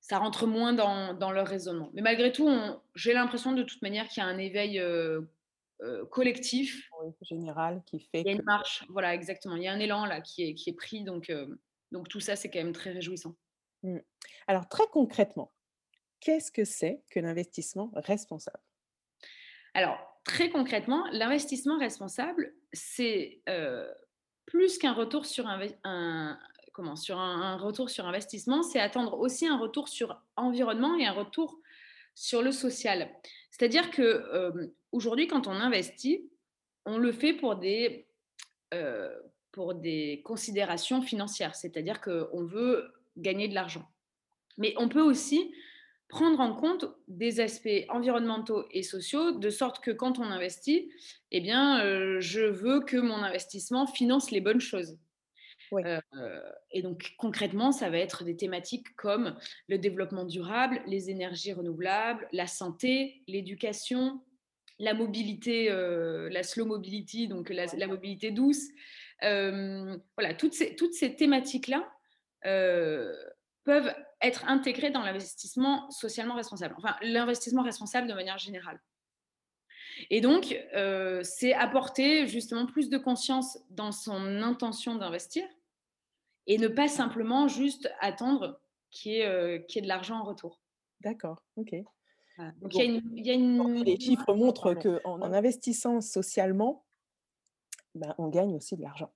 ça 0.00 0.18
rentre 0.18 0.46
moins 0.46 0.72
dans 0.72 1.14
dans 1.14 1.32
leur 1.32 1.46
raisonnement. 1.48 1.90
Mais 1.94 2.02
malgré 2.02 2.32
tout, 2.32 2.50
j'ai 2.96 3.12
l'impression 3.14 3.52
de 3.52 3.62
toute 3.62 3.82
manière 3.82 4.08
qu'il 4.08 4.22
y 4.22 4.26
a 4.26 4.28
un 4.28 4.38
éveil, 4.38 4.80
heu 4.80 5.30
heu, 5.82 6.06
collectif. 6.06 6.90
Oui, 7.02 7.12
général 7.22 7.82
qui 7.84 8.00
fait 8.00 8.24
Il 8.24 8.30
y 8.30 8.34
a 8.34 8.36
que 8.36 8.38
une 8.38 8.44
marche, 8.44 8.84
voilà, 8.88 9.14
exactement. 9.14 9.56
Il 9.56 9.62
y 9.62 9.68
a 9.68 9.72
un 9.72 9.78
élan 9.80 10.06
là 10.06 10.20
qui 10.20 10.42
est 10.44 10.54
qui 10.54 10.70
est 10.70 10.74
pris 10.74 11.04
donc 11.04 11.30
heu, 11.30 11.60
donc 11.92 12.08
tout 12.08 12.20
ça, 12.20 12.36
c'est 12.36 12.50
quand 12.50 12.58
même 12.60 12.72
très 12.72 12.92
réjouissant. 12.92 13.36
mmh. 13.84 13.98
Alors 14.48 14.68
très 14.68 14.86
concrètement, 14.88 15.52
qu'est-ce 16.20 16.52
que 16.52 16.64
c'est 16.64 17.04
que 17.10 17.20
l'investissement 17.20 17.92
responsable? 17.96 18.60
Alors, 19.74 19.98
très 20.24 20.50
concrètement, 20.50 21.04
l'investissement 21.12 21.78
responsable, 21.78 22.54
c'est, 22.72 23.42
plus 24.46 24.78
qu'un 24.78 24.92
retour 24.92 25.26
sur 25.26 25.46
un 25.46 26.38
comment? 26.72 26.96
Sur 26.96 27.18
un 27.18 27.56
retour 27.56 27.90
sur 27.90 28.06
investissement, 28.06 28.62
c'est 28.62 28.80
attendre 28.80 29.18
aussi 29.18 29.46
un 29.46 29.58
retour 29.58 29.88
sur 29.88 30.20
environnement 30.36 30.96
et 30.96 31.06
un 31.06 31.12
retour 31.12 31.58
sur 32.14 32.42
le 32.42 32.52
social. 32.52 33.10
C'est-à-dire 33.50 33.90
que, 33.90 34.24
hem, 34.34 34.70
aujourd'hui, 34.92 35.26
quand 35.28 35.46
on 35.46 35.52
investit, 35.52 36.28
on 36.84 36.98
le 36.98 37.12
fait 37.12 37.32
pour 37.34 37.56
des, 37.56 38.06
heu, 38.74 39.10
pour 39.52 39.74
des 39.74 40.22
considérations 40.24 41.02
financières. 41.02 41.54
C'est-à-dire 41.54 42.00
qu'on 42.00 42.44
veut 42.44 42.92
gagner 43.16 43.48
de 43.48 43.54
l'argent. 43.54 43.86
Mais 44.58 44.74
on 44.78 44.88
peut 44.88 45.02
aussi 45.02 45.54
prendre 46.08 46.40
en 46.40 46.54
compte 46.54 46.84
des 47.08 47.40
aspects 47.40 47.86
environnementaux 47.88 48.66
et 48.70 48.82
sociaux, 48.82 49.32
de 49.32 49.48
sorte 49.48 49.82
que 49.82 49.90
quand 49.90 50.18
on 50.18 50.24
investit, 50.24 50.90
eh 51.30 51.40
bien, 51.40 51.82
heu, 51.84 52.20
je 52.20 52.42
veux 52.42 52.80
que 52.80 52.98
mon 52.98 53.22
investissement 53.22 53.86
finance 53.86 54.30
les 54.30 54.42
bonnes 54.42 54.60
choses. 54.60 54.98
Oui, 55.72 55.82
Heu 55.84 56.00
et 56.70 56.82
donc 56.82 57.14
concrètement, 57.18 57.72
ça 57.72 57.90
va 57.90 57.98
être 57.98 58.24
des 58.24 58.36
thématiques 58.36 58.94
comme 58.96 59.36
le 59.68 59.78
développement 59.78 60.24
durable, 60.24 60.80
les 60.86 61.10
énergies 61.10 61.52
renouvelables, 61.52 62.28
la 62.32 62.46
santé, 62.46 63.22
l'éducation, 63.26 64.20
la 64.78 64.94
mobilité, 64.94 65.70
heu, 65.70 66.28
la 66.28 66.42
slow 66.42 66.66
mobility, 66.66 67.28
donc 67.28 67.50
la 67.50 67.86
mobilité 67.86 68.30
douce. 68.30 68.68
Hem, 69.20 70.00
voilà, 70.16 70.34
toutes 70.34 70.54
ces 70.54 70.76
toutes 70.76 70.94
ces 70.94 71.16
thématiques-là, 71.16 71.90
peuvent 73.64 73.94
être 74.20 74.44
intégrées 74.48 74.90
dans 74.90 75.02
l'investissement 75.02 75.90
socialement 75.90 76.34
responsable. 76.34 76.74
Enfin, 76.78 76.96
l'investissement 77.02 77.62
responsable 77.62 78.08
de 78.08 78.14
manière 78.14 78.38
générale. 78.38 78.80
Et 80.10 80.20
donc, 80.20 80.56
c'est 81.22 81.54
apporter 81.54 82.26
justement 82.26 82.66
plus 82.66 82.88
de 82.90 82.98
conscience 82.98 83.58
dans 83.70 83.92
son 83.92 84.42
intention 84.42 84.96
d'investir 84.96 85.44
et 86.46 86.58
ne 86.58 86.68
pas 86.68 86.88
simplement 86.88 87.48
juste 87.48 87.90
attendre 88.00 88.60
qu'il 88.90 89.12
y 89.12 89.18
ait, 89.20 89.28
heu, 89.28 89.64
qu'il 89.68 89.76
y 89.76 89.78
ait 89.80 89.82
de 89.82 89.88
l'argent 89.88 90.18
en 90.20 90.24
retour. 90.24 90.60
d'accord, 91.00 91.42
OK. 91.56 91.74
Voilà, 92.36 92.52
donc 92.60 92.74
il 92.74 92.78
y 92.78 92.82
a 92.82 92.84
une 92.84 93.02
il 93.16 93.26
y 93.26 93.30
a 93.30 93.34
aujourd'hui 93.34 93.82
une 93.82 93.84
les 93.84 94.00
chiffres 94.00 94.34
montrent 94.34 94.74
qu'en 94.74 95.20
en 95.20 95.32
investissant 95.32 96.00
socialement, 96.00 96.84
bah, 97.94 98.14
on 98.18 98.28
gagne 98.28 98.56
aussi 98.56 98.76
de 98.76 98.82
l'argent. 98.82 99.12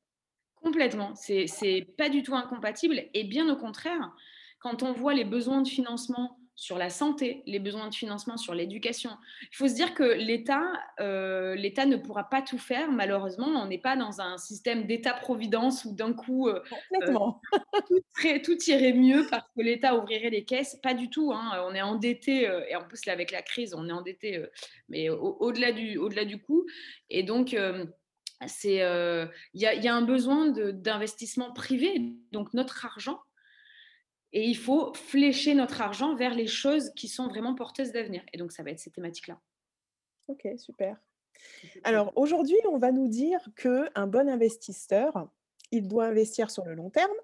complètement, 0.57 1.15
c'est 1.15 1.87
pas 1.97 2.09
du 2.09 2.23
tout 2.23 2.35
incompatible 2.35 3.09
et 3.15 3.25
bien 3.25 3.49
au 3.49 3.57
contraire, 3.57 4.15
quand 4.59 4.83
on 4.83 4.93
voit 4.93 5.15
les 5.15 5.25
besoins 5.25 5.63
de 5.63 5.69
financement 5.69 6.39
sur 6.57 6.79
la 6.79 6.91
santé, 6.91 7.43
les 7.47 7.59
besoins 7.59 7.89
de 7.89 7.95
financement 7.95 8.37
sur 8.39 8.55
l'éducation, 8.55 9.11
il 9.43 9.55
faut 9.57 9.69
se 9.69 9.75
dire 9.75 9.95
que 9.95 10.03
l'État, 10.03 10.63
heu, 11.01 11.55
l'État 11.55 11.87
ne 11.87 11.97
pourra 11.97 12.25
pas 12.31 12.43
tout 12.43 12.59
faire 12.59 12.91
malheureusement. 12.91 13.47
On 13.49 13.67
n'est 13.67 13.79
pas 13.79 13.97
dans 13.97 14.21
un 14.23 14.39
système 14.39 14.87
d'État-providence 14.87 15.85
où 15.85 15.95
d'un 15.95 16.15
coup, 16.15 16.49
heu, 16.49 16.63
Complètement. 16.71 17.41
tout 17.89 18.01
serait 18.17 18.43
tout 18.43 18.59
irait 18.69 18.95
mieux 18.95 19.29
parce 19.31 19.45
que 19.57 19.63
l'État 19.63 19.97
ouvrirait 19.97 20.31
les 20.31 20.45
caisses. 20.45 20.77
Pas 20.83 20.95
du 20.95 21.11
tout, 21.11 21.33
hein, 21.33 21.63
on 21.69 21.75
est 21.75 21.83
endetté, 21.83 22.43
et 22.69 22.77
en 22.77 22.85
plus 22.89 23.07
là 23.07 23.13
avec 23.13 23.31
la 23.31 23.43
crise, 23.43 23.75
on 23.75 23.89
est 23.89 23.93
endetté, 23.93 24.45
mais 24.89 25.09
au 25.11 25.37
au-delà 25.41 25.73
du 25.73 25.99
au-delà 25.99 26.25
du 26.25 26.41
coût 26.43 26.67
et 27.11 27.23
donc 27.23 27.57
c'est, 28.47 28.77
il 28.77 29.61
y 29.61 29.61
y 29.63 29.89
a 29.89 29.95
un 29.95 30.03
besoin 30.03 30.49
d'investissement 30.49 31.53
privé, 31.53 32.15
donc 32.33 32.55
notre 32.55 32.85
argent 32.87 33.21
et 34.37 34.45
il 34.45 34.55
faut 34.55 34.93
flécher 34.93 35.55
notre 35.55 35.81
argent 35.81 36.15
vers 36.15 36.35
les 36.35 36.47
choses 36.47 36.93
qui 36.95 37.09
sont 37.09 37.27
vraiment 37.27 37.55
porteuses 37.55 37.91
d'avenir 37.93 38.23
et 38.35 38.37
donc 38.37 38.53
ça 38.53 38.63
va 38.63 38.71
être 38.71 38.79
ces 38.79 38.91
thématiques-là. 38.91 39.41
OK, 40.29 40.47
super. 40.59 41.01
Alors 41.85 42.13
aujourd'hui, 42.17 42.59
on 42.69 42.77
va 42.77 42.93
nous 42.93 43.09
dire 43.09 43.41
qu'un 43.57 44.07
bon 44.07 44.29
investisseur, 44.29 45.31
il 45.71 45.89
doit 45.89 46.05
investir 46.05 46.51
sur 46.51 46.67
le 46.67 46.75
long 46.75 46.91
terme, 46.91 47.17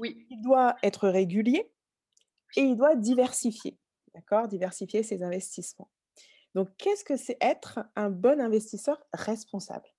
Oui. 0.00 0.26
il 0.30 0.40
doit 0.42 0.74
être 0.82 1.08
régulier 1.08 1.70
et 2.56 2.62
il 2.62 2.74
doit 2.76 2.96
diversifier, 2.96 3.78
d'accord? 4.12 4.48
Diversifier 4.48 5.04
ses 5.04 5.22
investissements. 5.22 5.92
Donc 6.56 6.76
qu'est-ce 6.76 7.04
que 7.04 7.16
c'est 7.16 7.36
être 7.40 7.78
un 7.94 8.10
bon 8.10 8.40
investisseur 8.40 9.00
responsable? 9.12 9.91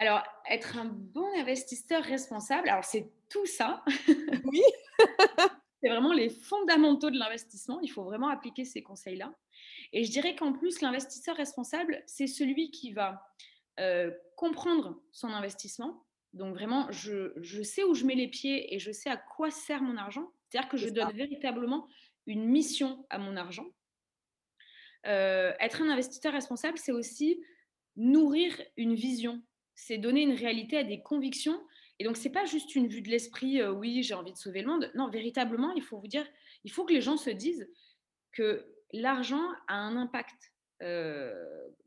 Alors, 0.00 0.22
être 0.48 0.78
un 0.78 0.86
bon 0.86 1.28
investisseur 1.38 2.02
responsable, 2.02 2.70
alors 2.70 2.84
c'est 2.84 3.12
tout 3.28 3.46
ça. 3.46 3.84
Oui, 4.44 4.62
C'est 5.82 5.88
vraiment 5.88 6.12
les 6.12 6.30
fondamentaux 6.30 7.10
de 7.10 7.18
l'investissement. 7.18 7.80
Il 7.82 7.88
faut 7.88 8.04
vraiment 8.04 8.28
appliquer 8.28 8.64
ces 8.64 8.82
conseils-là. 8.82 9.34
Et 9.92 10.04
je 10.04 10.10
dirais 10.10 10.34
qu'en 10.34 10.52
plus, 10.52 10.80
l'investisseur 10.80 11.36
responsable, 11.36 12.02
c'est 12.06 12.26
celui 12.26 12.70
qui 12.70 12.92
va 12.92 13.26
euh, 13.78 14.10
comprendre 14.36 15.00
son 15.12 15.28
investissement. 15.28 16.06
Donc 16.32 16.54
vraiment, 16.54 16.90
je, 16.90 17.32
je 17.36 17.62
sais 17.62 17.84
où 17.84 17.94
je 17.94 18.04
mets 18.04 18.14
les 18.14 18.28
pieds 18.28 18.74
et 18.74 18.78
je 18.78 18.92
sais 18.92 19.10
à 19.10 19.18
quoi 19.18 19.50
sert 19.50 19.82
mon 19.82 19.96
argent. 19.96 20.32
C'est-à-dire 20.48 20.70
que 20.70 20.76
je 20.78 20.88
donne 20.88 21.08
ça, 21.08 21.14
véritablement 21.14 21.88
une 22.26 22.44
mission 22.44 23.06
à 23.10 23.18
mon 23.18 23.36
argent. 23.36 23.66
Euh, 25.06 25.52
être 25.60 25.82
un 25.82 25.90
investisseur 25.90 26.32
responsable, 26.32 26.78
c'est 26.78 26.92
aussi 26.92 27.42
nourrir 27.96 28.54
une 28.76 28.94
vision, 28.94 29.42
c'est 29.74 29.98
donner 29.98 30.22
une 30.22 30.34
réalité 30.34 30.76
à 30.76 30.84
des 30.84 31.00
convictions. 31.00 31.60
Et 31.98 32.04
donc, 32.04 32.16
c'est 32.16 32.30
pas 32.30 32.46
juste 32.46 32.74
une 32.74 32.88
vue 32.88 33.02
de 33.02 33.10
l'esprit, 33.10 33.60
euh, 33.60 33.72
oui, 33.72 34.02
j'ai 34.02 34.14
envie 34.14 34.32
de 34.32 34.38
sauver 34.38 34.62
le 34.62 34.68
monde. 34.68 34.90
Non, 34.94 35.08
véritablement, 35.08 35.72
il 35.72 35.82
faut 35.82 35.98
vous 35.98 36.08
dire, 36.08 36.26
il 36.64 36.72
faut 36.72 36.84
que 36.84 36.94
les 36.94 37.02
gens 37.02 37.16
se 37.16 37.30
disent 37.30 37.68
que 38.32 38.66
l'argent 38.92 39.46
a 39.68 39.74
un 39.74 39.96
impact. 39.96 40.52
euh, 40.82 41.34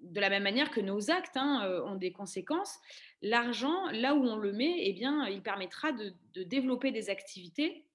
de 0.01 0.19
la 0.19 0.29
même 0.29 0.43
manière 0.43 0.69
que 0.69 0.81
nos 0.81 1.09
actes 1.09 1.35
hein, 1.35 1.65
euh, 1.65 1.83
ont 1.85 1.95
des 1.95 2.11
conséquences, 2.11 2.77
l'argent, 3.23 3.89
là 3.89 4.13
où 4.13 4.23
on 4.23 4.35
le 4.35 4.51
met, 4.51 4.75
eh 4.85 4.93
bien, 4.93 5.27
il 5.29 5.41
permettra 5.41 5.91
de, 5.93 6.13
développer 6.43 6.91
des 6.91 7.09
activités, 7.09 7.87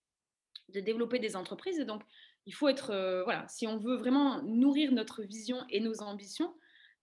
de 0.71 0.81
développer 0.81 1.21
des 1.21 1.37
entreprises. 1.37 1.79
Et 1.79 1.85
donc, 1.85 2.03
il 2.47 2.55
faut 2.55 2.67
être, 2.67 3.23
voilà, 3.23 3.47
si 3.47 3.69
on 3.69 3.77
veut 3.77 3.97
vraiment 3.97 4.43
nourrir 4.43 4.91
notre 4.91 5.23
vision 5.23 5.59
et 5.71 5.79
nos 5.79 6.03
ambitions, 6.03 6.53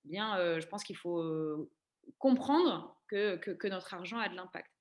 eh 0.06 0.10
bien, 0.10 0.60
je 0.60 0.68
pense 0.68 0.84
qu'il 0.84 0.98
faut 0.98 1.70
comprendre 2.18 3.00
que, 3.08 3.36
que, 3.38 3.52
que 3.52 3.68
notre 3.68 3.94
argent 3.94 4.18
a 4.18 4.30
de 4.30 4.36
l'impact. 4.36 4.72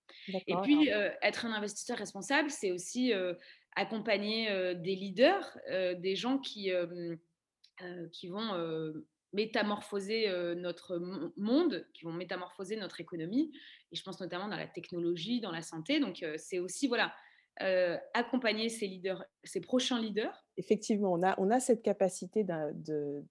Et 0.46 0.54
puis, 0.62 0.92
euh, 0.92 1.10
être 1.22 1.44
un 1.46 1.52
investisseur 1.52 1.98
responsable, 1.98 2.50
c'est 2.50 2.72
aussi 2.72 3.12
euh, 3.12 3.34
accompagner 3.76 4.50
euh, 4.50 4.74
des 4.74 4.94
leaders, 4.94 5.58
des 5.98 6.16
gens 6.16 6.38
qui, 6.38 6.70
qui 8.12 8.28
vont 8.28 8.94
métamorphoser 9.32 10.54
notre 10.56 10.96
mon- 10.98 11.32
monde, 11.36 11.86
qui 11.92 12.04
vont 12.04 12.12
métamorphoser 12.12 12.76
notre 12.76 13.00
économie. 13.00 13.50
Et 13.90 13.96
je 13.96 14.02
pense 14.02 14.20
notamment 14.20 14.48
dans 14.48 14.56
la 14.56 14.68
technologie, 14.68 15.40
dans 15.40 15.50
la 15.50 15.62
santé. 15.62 15.98
Donc, 16.00 16.24
c'est 16.36 16.60
aussi, 16.60 16.86
voilà, 16.86 17.12
euh, 17.62 17.96
accompagner 18.14 18.68
ces 18.68 18.86
leaders, 18.86 19.24
ces 19.44 19.60
prochains 19.60 20.00
leaders. 20.00 20.44
Effectivement, 20.56 21.12
on 21.12 21.22
a, 21.22 21.34
on 21.38 21.50
a 21.50 21.60
cette 21.60 21.82
capacité 21.82 22.44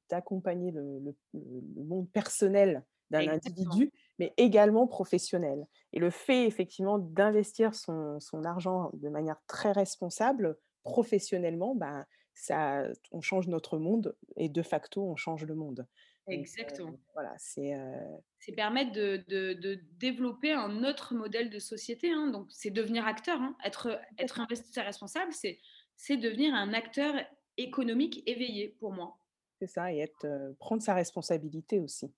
d'accompagner 0.09 0.71
le, 0.71 0.99
le- 0.99 1.15
le- 1.33 1.61
le 1.75 1.83
monde 1.83 2.09
personnel 2.11 2.83
d'un 3.13 3.21
Exactement. 3.23 3.71
individu, 3.71 3.91
mais 4.19 4.33
également 4.37 4.87
professionnel. 4.87 5.65
Et 5.93 5.99
le 5.99 6.09
fait, 6.09 6.45
effectivement, 6.45 6.99
d'investir 6.99 7.75
son, 7.75 8.19
son 8.19 8.43
argent 8.43 8.89
de 8.93 9.09
manière 9.09 9.37
très 9.47 9.71
responsable, 9.71 10.57
professionnellement, 10.83 11.75
ben, 11.75 12.05
ça, 12.33 12.83
on 13.11 13.21
change 13.21 13.47
notre 13.47 13.77
monde 13.77 14.15
et 14.37 14.49
de 14.49 14.61
facto, 14.63 15.03
on 15.03 15.15
change 15.15 15.45
le 15.45 15.55
monde. 15.55 15.87
Donc, 16.27 16.35
euh, 16.35 16.35
Exactement. 16.39 16.97
voilà, 17.13 17.33
c'est... 17.37 17.75
euh, 17.75 18.17
c'est 18.39 18.53
permettre 18.53 18.91
de, 18.91 19.23
de- 19.27 19.53
de 19.53 19.79
développer 19.99 20.51
un 20.51 20.83
autre 20.83 21.13
modèle 21.15 21.49
de 21.49 21.59
société. 21.59 22.11
hein. 22.11 22.27
Donc, 22.31 22.47
c'est 22.49 22.71
devenir 22.71 23.05
acteur. 23.05 23.41
hein. 23.41 23.55
Être, 23.63 23.99
être 24.17 24.39
investisseur 24.39 24.85
responsable, 24.85 25.31
c'est, 25.33 25.59
c'est 25.95 26.17
devenir 26.17 26.53
un 26.53 26.73
acteur 26.73 27.13
économique 27.57 28.23
éveillé 28.27 28.69
pour 28.79 28.91
moi. 28.93 29.17
c'est 29.59 29.67
ça, 29.67 29.91
et 29.93 29.99
être, 29.99 30.25
euh, 30.25 30.53
prendre 30.59 30.81
sa 30.81 30.93
responsabilité 30.93 31.79
aussi. 31.79 32.13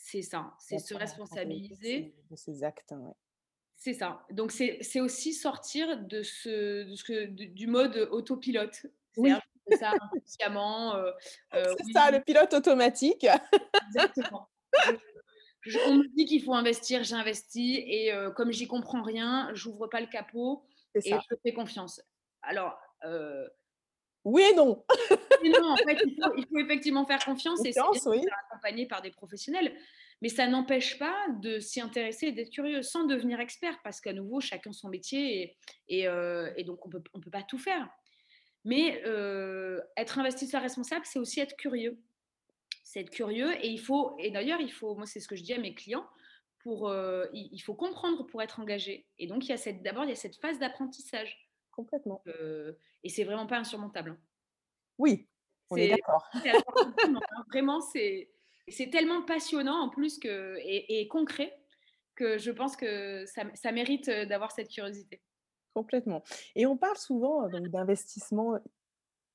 C'est 0.00 0.22
ça, 0.22 0.54
c'est 0.60 0.78
se 0.78 0.94
responsabiliser. 0.94 2.14
de 2.30 2.36
ses 2.36 2.62
actes. 2.64 2.92
ouais. 2.92 3.12
C'est 3.76 3.94
ça. 3.94 4.24
Donc, 4.30 4.50
c'est, 4.52 4.78
c'est 4.82 5.00
aussi 5.00 5.32
sortir 5.34 5.98
de 6.02 6.22
ce, 6.22 6.84
de 6.84 6.94
ce 6.96 7.04
que- 7.04 7.26
du 7.26 7.66
mode 7.66 7.96
autopilote. 8.10 8.86
Oui, 9.16 9.32
fais 9.68 9.76
ça 9.76 9.92
inconsciemment. 10.00 10.94
euh, 10.96 11.10
euh, 11.54 11.74
c'est 11.78 11.92
ça, 11.92 12.10
le 12.10 12.20
pilote 12.22 12.52
automatique. 12.54 13.26
exactement. 13.88 14.48
Je- 14.86 14.92
je- 15.72 15.78
on 15.88 15.96
me 15.96 16.08
dit 16.16 16.24
qu'il 16.24 16.42
faut 16.42 16.54
investir, 16.54 17.04
j'investis. 17.04 17.78
Et 17.86 18.12
euh, 18.12 18.30
comme 18.30 18.50
j'y 18.52 18.66
comprends 18.66 19.02
rien, 19.02 19.50
j'ouvre 19.54 19.86
pas 19.88 20.00
le 20.00 20.06
capot 20.08 20.64
C'est 20.94 21.06
et 21.08 21.10
ça. 21.10 21.20
je 21.30 21.36
fais 21.42 21.52
confiance. 21.52 22.00
Alors, 22.42 22.78
euh, 23.04 23.46
Oui 24.24 24.42
et 24.42 24.54
non. 24.54 24.84
non, 25.44 25.72
en 25.72 25.76
fait, 25.76 25.98
il 26.04 26.18
faut, 26.20 26.34
il 26.36 26.46
faut 26.46 26.58
effectivement 26.58 27.06
faire 27.06 27.24
confiance 27.24 27.64
et 27.64 27.72
se 27.72 28.08
oui. 28.08 28.20
accompagner 28.50 28.86
par 28.86 29.00
des 29.02 29.10
professionnels. 29.10 29.74
Mais 30.20 30.28
ça 30.28 30.48
n'empêche 30.48 30.98
pas 30.98 31.14
de 31.40 31.60
s'y 31.60 31.80
intéresser 31.80 32.26
et 32.26 32.32
d'être 32.32 32.50
curieux 32.50 32.82
sans 32.82 33.04
devenir 33.04 33.38
expert 33.38 33.78
parce 33.84 34.00
qu'à 34.00 34.12
nouveau, 34.12 34.40
chacun 34.40 34.72
son 34.72 34.88
métier 34.88 35.42
et, 35.42 35.56
et, 35.88 36.08
euh, 36.08 36.52
et 36.56 36.64
donc 36.64 36.84
on 36.84 36.90
peut, 36.90 37.02
on 37.14 37.20
peut 37.20 37.30
pas 37.30 37.44
tout 37.44 37.58
faire. 37.58 37.88
Mais 38.64 39.00
euh, 39.06 39.80
être 39.96 40.18
investisseur 40.18 40.60
responsable, 40.60 41.06
c'est 41.06 41.20
aussi 41.20 41.40
être 41.40 41.56
curieux. 41.56 41.98
C'est 42.82 43.00
être 43.00 43.10
curieux 43.10 43.52
et 43.64 43.68
il 43.68 43.78
faut, 43.78 44.16
et 44.18 44.30
d'ailleurs, 44.30 44.60
il 44.60 44.72
faut, 44.72 44.96
moi, 44.96 45.06
c'est 45.06 45.20
ce 45.20 45.28
que 45.28 45.36
je 45.36 45.44
dis 45.44 45.52
à 45.52 45.58
mes 45.58 45.74
clients, 45.74 46.06
pour, 46.58 46.88
euh, 46.88 47.26
il, 47.32 47.48
il 47.52 47.60
faut 47.60 47.74
comprendre 47.74 48.26
pour 48.26 48.42
être 48.42 48.58
engagé. 48.58 49.06
Et 49.18 49.26
donc, 49.28 49.44
il 49.44 49.50
y 49.50 49.52
a 49.52 49.56
cette, 49.56 49.82
d'abord, 49.82 50.04
il 50.04 50.10
y 50.10 50.12
a 50.12 50.16
cette 50.16 50.36
phase 50.36 50.58
d'apprentissage. 50.58 51.47
Complètement. 51.78 52.22
Euh, 52.26 52.72
et 53.04 53.08
c'est 53.08 53.22
vraiment 53.22 53.46
pas 53.46 53.58
insurmontable. 53.58 54.10
hein. 54.10 54.18
Oui, 54.98 55.28
on 55.70 55.76
est 55.76 55.88
d'accord. 55.90 56.24
hein. 56.34 57.20
Vraiment, 57.52 57.80
c'est 57.80 58.32
c'est 58.66 58.90
tellement 58.90 59.22
passionnant 59.22 59.76
en 59.80 59.88
plus 59.88 60.18
que, 60.18 60.56
et, 60.58 61.00
et 61.00 61.06
concret 61.06 61.56
que 62.16 62.36
je 62.36 62.50
pense 62.50 62.74
que 62.76 63.24
ça, 63.26 63.44
ça 63.54 63.70
mérite 63.70 64.08
euh, 64.08 64.26
d'avoir 64.26 64.50
cette 64.50 64.68
curiosité. 64.70 65.22
Complètement. 65.72 66.24
Et 66.56 66.66
on 66.66 66.76
parle 66.76 66.96
souvent 66.96 67.44
euh, 67.48 67.60
d'investissement 67.68 68.58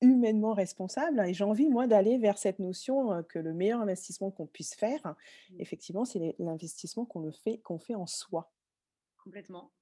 humainement 0.02 0.52
responsable 0.52 1.18
hein, 1.20 1.24
et 1.24 1.32
j'ai 1.32 1.44
envie, 1.44 1.70
moi, 1.70 1.86
d'aller 1.86 2.18
vers 2.18 2.36
cette 2.36 2.58
notion 2.58 3.22
que 3.24 3.38
le 3.38 3.54
meilleur 3.54 3.80
investissement 3.80 4.30
qu'on 4.30 4.46
puisse 4.46 4.74
faire, 4.74 5.16
Mm. 5.50 5.60
effectivement, 5.60 6.04
c'est 6.04 6.18
l'in- 6.18 6.32
l'investissement 6.38 7.06
qu'on 7.06 7.20
le 7.20 7.32
fait, 7.32 7.56
qu'on 7.62 7.78
fait 7.78 7.94
en 7.94 8.06
soi. 8.06 8.52
Complètement. 9.24 9.72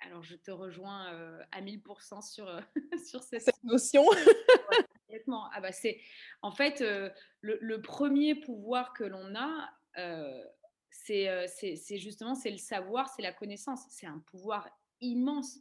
Alors, 0.00 0.22
je 0.22 0.34
te 0.36 0.50
rejoins 0.50 1.12
euh, 1.12 1.42
à 1.52 1.60
1000% 1.60 2.22
sur, 2.22 2.48
euh, 2.48 2.60
sur 3.06 3.22
cette 3.22 3.42
Cette 3.42 3.62
notion. 3.64 4.04
Ah 5.52 5.60
bah 5.60 5.72
c'est 5.72 6.00
en 6.42 6.50
fait 6.52 6.80
euh, 6.80 7.10
le, 7.40 7.58
le 7.60 7.80
premier 7.82 8.34
pouvoir 8.34 8.92
que 8.92 9.04
l'on 9.04 9.34
a, 9.34 9.68
euh, 9.98 10.44
c'est 10.90 11.46
c'est 11.48 11.98
justement 11.98 12.34
c'est 12.34 12.50
le 12.50 12.56
savoir, 12.58 13.08
c'est 13.08 13.22
la 13.22 13.32
connaissance. 13.32 13.80
C'est 13.90 14.06
un 14.06 14.18
pouvoir 14.20 14.68
immense 15.00 15.58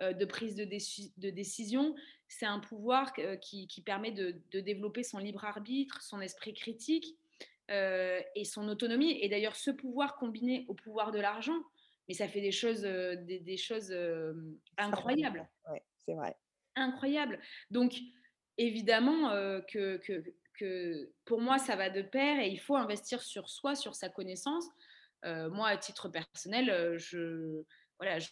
de 0.00 0.24
prise 0.24 0.56
de, 0.56 0.64
déci- 0.64 1.12
de 1.18 1.30
décision. 1.30 1.94
C'est 2.28 2.46
un 2.46 2.58
pouvoir 2.58 3.12
qui, 3.40 3.66
qui 3.68 3.82
permet 3.82 4.10
de, 4.12 4.40
de 4.50 4.60
développer 4.60 5.02
son 5.04 5.18
libre 5.18 5.44
arbitre, 5.44 6.00
son 6.02 6.20
esprit 6.20 6.54
critique 6.54 7.16
euh, 7.70 8.20
et 8.34 8.44
son 8.44 8.68
autonomie. 8.68 9.18
Et 9.20 9.28
d'ailleurs, 9.28 9.56
ce 9.56 9.70
pouvoir 9.70 10.16
combiné 10.16 10.64
au 10.68 10.74
pouvoir 10.74 11.12
de 11.12 11.20
l'argent, 11.20 11.62
mais 12.08 12.14
ça 12.14 12.28
fait 12.28 12.40
des 12.40 12.52
choses, 12.52 12.84
euh, 12.84 13.16
des, 13.16 13.40
des 13.40 13.56
choses 13.56 13.92
incroyables 14.76 15.48
ouais, 15.70 15.82
c'est 15.96 16.14
vrai. 16.14 16.36
incroyable. 16.76 17.40
Donc, 17.70 17.94
évidemment 18.58 19.30
euh, 19.30 19.60
que, 19.60 19.96
que, 19.98 20.22
que 20.58 21.12
pour 21.24 21.40
moi, 21.40 21.58
ça 21.58 21.76
va 21.76 21.90
de 21.90 22.02
pair 22.02 22.38
et 22.40 22.48
il 22.48 22.58
faut 22.60 22.76
investir 22.76 23.22
sur 23.22 23.48
soi, 23.48 23.74
sur 23.74 23.94
sa 23.94 24.08
connaissance. 24.08 24.66
Euh, 25.24 25.48
moi, 25.50 25.68
à 25.68 25.76
titre 25.76 26.08
personnel, 26.08 26.98
je, 26.98 27.62
voilà, 27.98 28.18
je, 28.18 28.28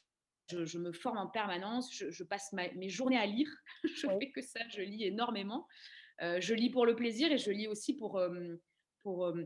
je- 0.51 0.65
je 0.65 0.79
me 0.79 0.93
forme 0.93 1.19
en 1.19 1.29
permanence, 1.29 1.95
je, 1.95 2.11
je 2.11 2.25
passe 2.25 2.53
ma- 2.53 2.73
mes 2.73 2.89
journées 2.89 3.17
à 3.19 3.27
lire, 3.27 3.49
je 3.85 4.07
Oui. 4.09 4.15
fais 4.21 4.31
que 4.33 4.43
ça, 4.43 4.61
je 4.69 4.83
lis 4.83 5.05
énormément. 5.05 5.67
Euh, 6.23 6.41
je 6.41 6.53
lis 6.55 6.71
pour 6.71 6.85
le 6.87 6.97
plaisir 6.97 7.31
et 7.33 7.39
je 7.39 7.51
lis 7.51 7.69
aussi 7.69 7.97
pour, 7.97 8.19
euh, 8.19 8.57
pour 9.03 9.27
euh, 9.27 9.45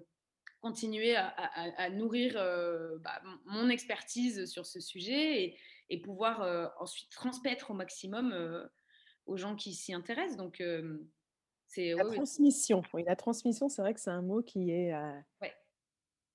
continuer 0.64 1.14
à, 1.14 1.28
à- 1.28 1.82
à 1.84 1.90
nourrir 1.90 2.36
euh, 2.38 2.96
bah, 3.00 3.20
mon 3.44 3.68
expertise 3.68 4.46
sur 4.46 4.64
ce 4.64 4.80
sujet 4.80 5.42
et, 5.42 5.58
et 5.90 6.00
pouvoir 6.00 6.40
euh, 6.40 6.68
ensuite 6.80 7.10
transmettre 7.10 7.70
au 7.70 7.74
maximum 7.74 8.32
euh, 8.32 8.66
aux 9.26 9.36
gens 9.36 9.56
qui 9.56 9.74
s'y 9.74 9.92
intéressent. 9.92 10.38
Donc, 10.38 10.62
c'est 11.66 11.92
La 11.92 12.06
ouais, 12.06 12.14
transmission, 12.16 12.82
oui, 12.94 13.04
la 13.06 13.14
transmission, 13.16 13.68
c'est 13.68 13.82
vrai 13.82 13.92
que 13.92 14.00
c'est 14.00 14.10
un 14.10 14.22
mot 14.22 14.42
qui 14.42 14.70
est, 14.70 14.94
ouais, 15.42 15.54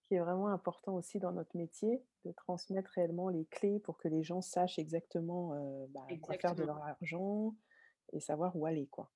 qui 0.05 0.13
est 0.15 0.19
vraiment 0.19 0.49
important 0.49 0.93
aussi 0.93 1.19
dans 1.19 1.31
notre 1.31 1.57
métier, 1.57 2.03
de 2.25 2.31
transmettre 2.31 2.91
réellement 2.93 3.29
les 3.29 3.45
clés 3.45 3.79
pour 3.79 3.97
que 3.97 4.07
les 4.07 4.21
gens 4.21 4.41
sachent 4.41 4.77
exactement 4.79 5.87
bah, 5.89 6.05
quoi 6.21 6.37
faire 6.37 6.55
de 6.55 6.63
leur 6.63 6.81
argent 6.83 7.55
et 8.13 8.19
savoir 8.19 8.55
où 8.55 8.65
aller, 8.67 8.87
quoi. 8.87 9.11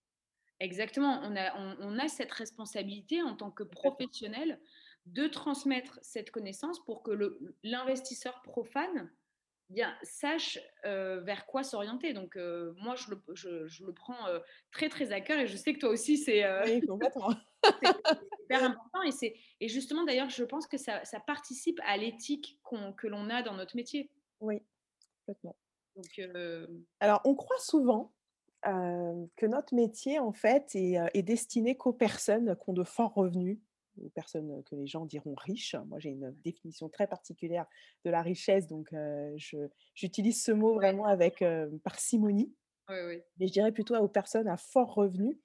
Exactement. 0.60 1.20
On 1.24 1.36
a, 1.36 1.58
on, 1.58 1.78
on 1.80 2.00
a 2.00 2.08
cette 2.08 2.32
responsabilité 2.32 3.22
en 3.22 3.36
tant 3.36 3.52
que 3.52 3.64
professionnel 3.64 4.62
de 5.06 5.28
transmettre 5.28 6.00
cette 6.02 6.32
connaissance 6.32 6.84
pour 6.86 7.04
que 7.04 7.38
l'investisseur 7.64 8.42
profane 8.42 9.12
bien, 9.70 9.94
sache 10.04 10.60
vers 10.84 11.46
quoi 11.46 11.64
s'orienter. 11.64 12.14
Donc, 12.14 12.36
moi, 12.78 12.96
je 12.96 13.12
le, 13.12 13.24
je, 13.34 13.86
le 13.86 13.94
prends 13.94 14.26
très, 14.72 14.90
très 14.90 15.12
à 15.12 15.20
cœur 15.20 15.40
et 15.40 15.48
je 15.48 15.58
sais 15.58 15.74
que 15.74 15.80
toi 15.80 15.90
aussi, 15.90 16.18
c'est 16.18 16.44
oui, 16.66 16.86
complètement. 16.86 17.32
hyper 18.44 18.64
important. 18.64 19.00
Et, 19.04 19.36
et 19.60 19.68
justement, 19.68 20.04
d'ailleurs, 20.04 20.30
je 20.30 20.44
pense 20.44 20.68
que 20.68 20.78
ça, 20.78 21.04
ça 21.06 21.20
participe 21.20 21.80
à 21.86 21.98
l'éthique 21.98 22.60
que 22.98 23.08
l'on 23.08 23.30
a 23.30 23.42
dans 23.42 23.56
notre 23.56 23.76
métier. 23.76 24.10
Oui, 24.40 24.62
complètement. 25.26 25.56
Donc, 25.96 26.30
Alors, 27.00 27.22
on 27.26 27.36
croit 27.36 27.60
souvent 27.60 28.14
que 28.64 29.46
notre 29.46 29.76
métier, 29.76 30.20
en 30.20 30.32
fait, 30.34 30.76
est, 30.76 30.98
est 31.14 31.24
destiné 31.24 31.76
qu'aux 31.76 31.94
personnes 31.94 32.56
qui 32.56 32.70
ont 32.70 32.74
de 32.74 32.84
forts 32.84 33.14
revenus, 33.14 33.60
aux 34.02 34.10
personnes 34.10 34.64
que 34.64 34.76
les 34.76 34.88
gens 34.88 35.06
diront 35.06 35.36
riches. 35.36 35.76
Moi, 35.88 36.00
j'ai 36.00 36.10
une 36.10 36.32
définition 36.44 36.90
très 36.90 37.08
particulière 37.08 37.66
de 38.06 38.12
la 38.12 38.22
richesse, 38.22 38.68
donc 38.68 38.94
j'utilise 39.96 40.44
ce 40.44 40.52
mot 40.52 40.74
vraiment 40.74 41.06
avec 41.06 41.44
parcimonie. 41.84 42.54
Oui, 42.90 42.98
oui. 43.08 43.22
Mais 43.40 43.48
je 43.48 43.54
dirais 43.54 43.72
plutôt 43.72 43.96
aux 43.96 44.08
personnes 44.08 44.48
à 44.48 44.58
fort 44.58 44.94
revenu. 44.94 45.40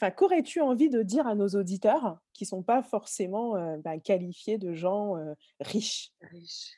Enfin, 0.00 0.10
qu'aurais-tu 0.10 0.60
envie 0.60 0.90
de 0.90 1.02
dire 1.02 1.26
à 1.26 1.34
nos 1.34 1.48
auditeurs 1.48 2.18
qui 2.32 2.44
ne 2.44 2.48
sont 2.48 2.62
pas 2.62 2.82
forcément 2.82 3.78
bah, 3.78 3.98
qualifiés 3.98 4.58
de 4.58 4.74
gens 4.74 5.14
riches? 5.60 6.10
Riches. 6.20 6.72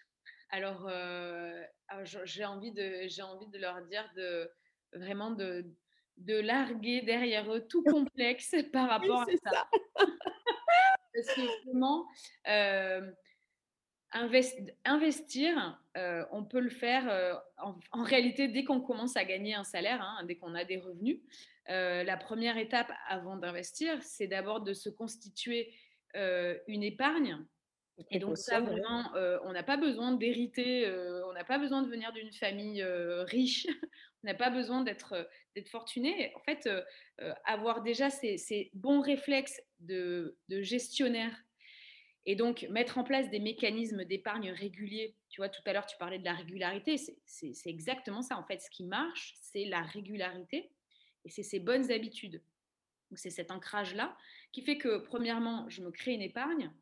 Alors, 0.50 0.88
ah, 0.88 2.04
j'ai 2.04 2.44
envie, 2.44 2.72
de, 2.72 3.06
j'ai 3.06 3.22
envie 3.22 3.48
de 3.48 3.58
leur 3.58 3.82
dire 3.86 4.08
de 4.16 4.50
vraiment 4.92 5.30
de, 5.30 5.64
de 6.18 6.40
larguer 6.40 7.02
derrière 7.02 7.52
eux 7.52 7.66
tout 7.66 7.82
complexe 7.84 8.54
par 8.72 8.88
rapport 8.90 9.22
à 9.22 9.26
ça. 9.44 9.50
ça. 9.52 10.06
Parce 11.16 11.34
que 11.34 11.66
vraiment, 11.66 12.06
euh, 12.48 13.10
investir, 14.84 15.80
euh, 15.96 16.24
on 16.30 16.44
peut 16.44 16.60
le 16.60 16.70
faire 16.70 17.08
euh, 17.08 17.34
en, 17.92 18.02
réalité 18.02 18.48
dès 18.48 18.64
qu'on 18.64 18.80
commence 18.80 19.16
à 19.16 19.24
gagner 19.24 19.54
un 19.54 19.64
salaire, 19.64 20.02
hein, 20.02 20.24
dès 20.24 20.36
qu'on 20.36 20.54
a 20.54 20.64
des 20.64 20.76
revenus. 20.76 21.20
la 21.68 22.16
première 22.16 22.58
étape 22.58 22.92
avant 23.08 23.36
d'investir, 23.36 24.02
c'est 24.02 24.26
d'abord 24.26 24.60
de 24.60 24.74
se 24.74 24.88
constituer 24.90 25.72
une 26.14 26.82
épargne. 26.82 27.44
Et 28.10 28.18
donc 28.18 28.36
ça, 28.36 28.60
vraiment, 28.60 29.10
on 29.44 29.52
n'a 29.52 29.62
pas 29.62 29.78
besoin 29.78 30.12
d'hériter, 30.12 30.88
on 31.26 31.32
n'a 31.32 31.44
pas 31.44 31.58
besoin 31.58 31.82
de 31.82 31.88
venir 31.88 32.12
d'une 32.12 32.32
famille 32.32 32.84
riche, 32.84 33.66
on 34.22 34.28
n'a 34.28 34.34
pas 34.34 34.50
besoin 34.50 34.82
d'être 34.82 35.16
fortuné. 35.70 36.32
En 36.36 36.40
fait, 36.40 36.68
avoir 37.44 37.82
déjà 37.82 38.10
ces, 38.10 38.70
bons 38.74 39.00
réflexes 39.00 39.60
de, 39.80 40.36
gestionnaire 40.48 41.34
et 42.24 42.34
donc 42.34 42.66
mettre 42.70 42.98
en 42.98 43.04
place 43.04 43.30
des 43.30 43.38
mécanismes 43.38 44.04
d'épargne 44.04 44.50
réguliers. 44.50 45.14
Tu 45.28 45.40
vois, 45.40 45.48
tout 45.48 45.62
à 45.64 45.72
l'heure, 45.72 45.86
tu 45.86 45.96
parlais 45.96 46.18
de 46.18 46.24
la 46.24 46.34
régularité. 46.34 46.96
C'est 46.96 47.54
exactement 47.66 48.22
ça. 48.22 48.36
En 48.36 48.44
fait, 48.44 48.60
ce 48.60 48.70
qui 48.70 48.84
marche, 48.84 49.34
c'est 49.40 49.64
la 49.64 49.82
régularité 49.82 50.70
et 51.24 51.30
c'est 51.30 51.42
ces 51.42 51.60
bonnes 51.60 51.90
habitudes. 51.92 52.42
C'est 53.14 53.30
cet 53.30 53.52
ancrage-là 53.52 54.16
qui 54.52 54.62
fait 54.62 54.78
que, 54.78 54.98
premièrement, 54.98 55.68
je 55.68 55.82
me 55.82 55.90
crée 55.90 56.14
une 56.14 56.22
épargne. 56.22 56.72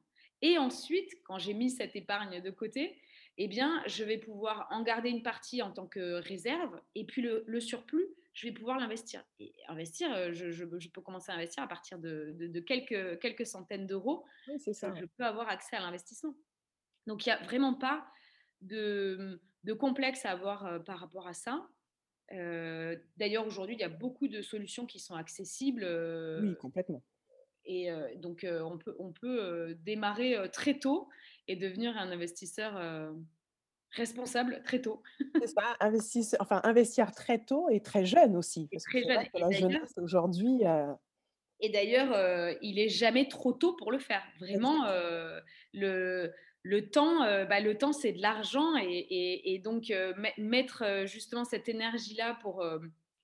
Et 0.44 0.59
ensuite, 0.59 1.11
quand 1.24 1.38
j'ai 1.38 1.54
mis 1.54 1.70
cette 1.70 1.96
épargne 1.96 2.40
de 2.42 2.50
côté, 2.50 3.00
eh 3.38 3.48
bien, 3.48 3.83
je 3.87 4.04
vais 4.04 4.18
pouvoir 4.18 4.68
en 4.70 4.83
garder 4.83 5.09
une 5.09 5.22
partie 5.22 5.62
en 5.62 5.72
tant 5.72 5.87
que 5.87 6.20
réserve. 6.20 6.80
Et 6.94 7.04
puis, 7.04 7.22
le 7.22 7.61
surplus, 7.61 8.14
je 8.35 8.48
vais 8.48 8.52
pouvoir 8.52 8.78
l'investir. 8.78 9.24
Et 9.38 9.54
investir, 9.68 10.12
euh, 10.12 10.33
je, 10.33 10.64
peux 10.88 11.00
commencer 11.00 11.30
à 11.30 11.37
investir 11.37 11.62
à 11.62 11.68
partir 11.68 11.98
de, 11.98 12.61
quelques, 12.66 13.20
quelques 13.20 13.46
centaines 13.46 13.87
d'euros. 13.87 14.24
Oui, 14.48 14.59
c'est 14.59 14.74
ça. 14.74 14.92
Je 14.94 15.07
peux 15.07 15.24
avoir 15.24 15.48
accès 15.48 15.76
à 15.76 15.80
l'investissement. 15.80 16.35
Donc, 17.07 17.24
il 17.24 17.28
n'y 17.28 17.33
a 17.33 17.42
vraiment 17.44 17.74
pas 17.74 18.07
de, 18.61 19.40
complexe 19.78 20.26
à 20.26 20.33
avoir 20.33 20.66
euh, 20.66 20.78
par 20.80 20.98
rapport 20.98 21.28
à 21.28 21.33
ça. 21.33 21.68
Euh, 22.33 22.96
d'ailleurs, 23.16 23.46
aujourd'hui, 23.46 23.76
il 23.76 23.80
y 23.80 23.85
a 23.85 23.88
beaucoup 23.88 24.26
de 24.26 24.42
solutions 24.42 24.85
qui 24.85 24.98
sont 24.98 25.14
accessibles. 25.14 25.87
oui, 26.42 26.57
complètement. 26.57 27.02
Et 27.66 27.88
donc, 28.16 28.46
on 28.46 28.79
peut, 28.79 28.94
on 28.98 29.12
peut 29.12 29.74
démarrer 29.85 30.37
très 30.53 30.79
tôt 30.79 31.09
et 31.48 31.57
devenir 31.57 31.96
un 31.96 32.11
investisseur 32.11 32.79
responsable 33.90 34.62
très 34.64 34.81
tôt. 34.81 35.03
C'est 35.40 35.48
ça, 35.48 35.77
investir, 35.81 36.24
enfin, 36.40 36.61
investir 36.64 37.12
très 37.12 37.38
tôt 37.38 37.68
et 37.70 37.81
très 37.81 38.05
jeune 38.05 38.37
aussi. 38.37 38.68
très 38.90 39.03
jeune. 39.03 39.27
la 39.35 39.50
jeunesse 39.50 39.94
aujourd'hui. 39.96 40.61
Euh 40.64 40.92
et 41.61 41.70
d'ailleurs, 41.70 42.12
euh, 42.12 42.53
il 42.62 42.79
est 42.79 42.88
jamais 42.88 43.29
trop 43.29 43.53
tôt 43.53 43.74
pour 43.74 43.92
le 43.92 43.98
faire. 43.98 44.22
Vraiment, 44.38 44.87
euh, 44.87 45.40
le, 45.72 46.33
le 46.62 46.90
temps, 46.90 47.20
bah, 47.20 47.61
le 47.61 47.79
temps 47.79 47.92
c'est 47.92 48.12
de 48.12 48.20
l'argent 48.20 48.77
et, 48.77 49.55
et, 49.55 49.59
donc 49.61 49.92
mettre 50.37 51.05
justement 51.07 51.44
cette 51.44 51.68
énergie-là 51.68 52.38
pour, 52.42 52.64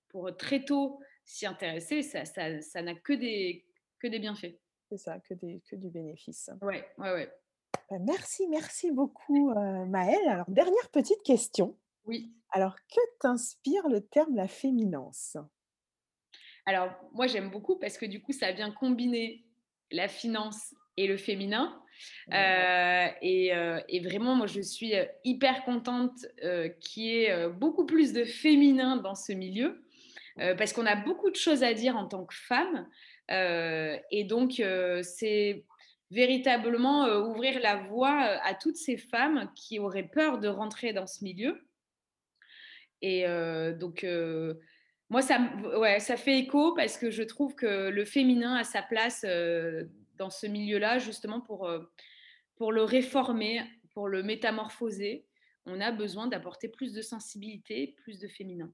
pour 0.09 0.35
très 0.37 0.65
tôt 0.65 1.01
s'y 1.25 1.47
intéresser, 1.47 2.03
ça, 2.03 2.25
ça, 2.25 2.61
ça 2.61 2.83
n'a 2.83 2.95
que 2.95 3.13
des, 3.13 3.65
que 4.01 4.09
des 4.09 4.19
bienfaits. 4.19 4.59
C'est 4.89 4.97
ça, 4.97 5.21
que, 5.21 5.35
des, 5.35 5.63
que 5.71 5.77
du 5.77 5.89
bénéfice. 5.89 6.51
Ouais, 6.63 6.85
ouais, 6.99 7.13
ouais. 7.13 7.33
Bah, 7.91 7.99
merci, 8.01 8.49
merci 8.49 8.91
beaucoup 8.91 9.53
Maëlle. 9.87 10.29
Alors, 10.29 10.49
dernière 10.49 10.89
petite 10.91 11.23
question. 11.23 11.77
Oui. 12.05 12.33
Alors, 12.51 12.75
que 12.77 13.01
t'inspire 13.21 13.89
le 13.89 14.01
terme 14.01 14.35
la 14.35 14.49
féminence? 14.49 15.37
Alors, 16.67 16.91
moi, 17.13 17.27
j'aime 17.27 17.51
beaucoup 17.51 17.79
parce 17.79 17.97
que 17.99 18.07
du 18.07 18.21
coup, 18.21 18.33
ça 18.33 18.53
vient 18.53 18.71
combiner 18.71 19.45
la 19.91 20.09
finance 20.09 20.75
et 20.97 21.07
le 21.07 21.17
féminin. 21.17 21.81
et, 22.31 24.01
vraiment, 24.05 24.35
moi, 24.35 24.47
je 24.47 24.61
suis 24.61 24.93
hyper 25.25 25.65
contente 25.65 26.27
qu'il 26.81 27.03
y 27.05 27.25
ait 27.25 27.49
beaucoup 27.49 27.87
plus 27.87 28.13
de 28.13 28.25
féminin 28.25 28.97
dans 28.97 29.15
ce 29.15 29.33
milieu. 29.33 29.85
parce 30.37 30.73
qu'on 30.73 30.87
a 30.87 30.97
beaucoup 30.97 31.31
de 31.31 31.37
choses 31.37 31.63
à 31.63 31.75
dire 31.75 31.97
en 31.97 32.07
tant 32.07 32.25
que 32.25 32.35
femme. 32.35 32.89
Et 33.31 34.25
donc, 34.25 34.63
c'est 35.03 35.65
véritablement 36.11 37.05
euh, 37.05 37.23
ouvrir 37.23 37.61
la 37.61 37.77
voie 37.77 38.25
euh, 38.25 38.39
à 38.43 38.55
toutes 38.55 38.77
ces 38.77 38.97
femmes 38.97 39.51
qui 39.55 39.79
auraient 39.79 40.09
peur 40.09 40.39
de 40.39 40.49
rentrer 40.49 40.93
dans 40.93 41.07
ce 41.07 41.25
milieu. 41.25 41.67
Et 43.03 43.27
euh, 43.27 43.73
donc, 43.73 44.05
moi, 45.09 45.23
ça, 45.23 45.41
ouais, 45.79 46.01
ça 46.01 46.17
fait 46.17 46.39
écho 46.39 46.75
parce 46.75 46.99
que 46.99 47.11
je 47.11 47.23
trouve 47.23 47.55
que 47.55 47.89
le 47.89 48.05
féminin 48.05 48.57
a 48.57 48.65
sa 48.65 48.83
place 48.83 49.25
dans 50.19 50.31
ce 50.31 50.47
milieu-là, 50.47 50.99
justement 50.99 51.41
pour, 51.41 51.71
pour 52.57 52.73
le 52.73 52.83
réformer, 52.83 53.63
pour 53.95 54.09
le 54.09 54.23
métamorphoser. 54.23 55.27
On 55.65 55.81
a 55.81 55.93
besoin 55.93 56.27
d'apporter 56.27 56.69
plus 56.69 56.93
de 56.93 57.01
sensibilité, 57.01 57.95
plus 58.03 58.19
de 58.19 58.29
féminin. 58.29 58.71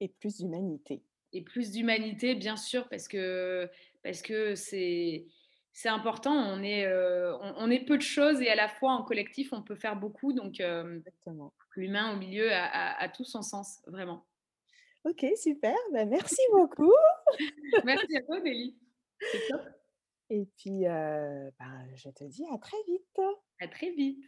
Et 0.00 0.08
plus 0.08 0.38
d'humanité. 0.38 1.02
Et 1.32 1.42
plus 1.42 1.70
d'humanité, 1.70 2.34
bien 2.34 2.56
sûr, 2.56 2.88
parce 2.88 3.08
que 3.08 3.68
parce 4.02 4.22
que 4.22 4.54
c'est 4.54 5.26
c'est 5.72 5.88
important. 5.88 6.32
On 6.32 6.62
est, 6.62 6.84
euh, 6.86 7.36
on, 7.38 7.70
est 7.70 7.84
peu 7.84 7.96
de 7.96 8.02
choses 8.02 8.40
et 8.40 8.48
à 8.48 8.54
la 8.54 8.68
fois 8.68 8.92
en 8.92 9.02
collectif, 9.02 9.52
on 9.52 9.62
peut 9.62 9.76
faire 9.76 9.96
beaucoup. 9.96 10.32
Donc, 10.32 10.60
euh, 10.60 11.00
l'humain 11.76 12.12
au 12.12 12.16
milieu 12.16 12.50
a, 12.52 13.08
tout 13.08 13.24
son 13.24 13.42
sens, 13.42 13.80
vraiment. 13.86 14.26
Ok, 15.04 15.24
super. 15.36 15.76
Ben, 15.92 16.08
merci 16.08 16.40
beaucoup. 16.52 16.92
merci 17.84 18.16
à 18.16 18.22
toi, 18.22 18.40
top. 19.48 19.62
Et 20.28 20.46
puis, 20.58 20.86
euh, 20.86 21.50
ben, 21.58 21.88
je 21.94 22.10
te 22.10 22.24
dis 22.24 22.44
à 22.52 22.58
très 22.58 22.76
vite. 22.86 23.20
À 23.60 23.68
très 23.68 23.90
vite. 23.90 24.24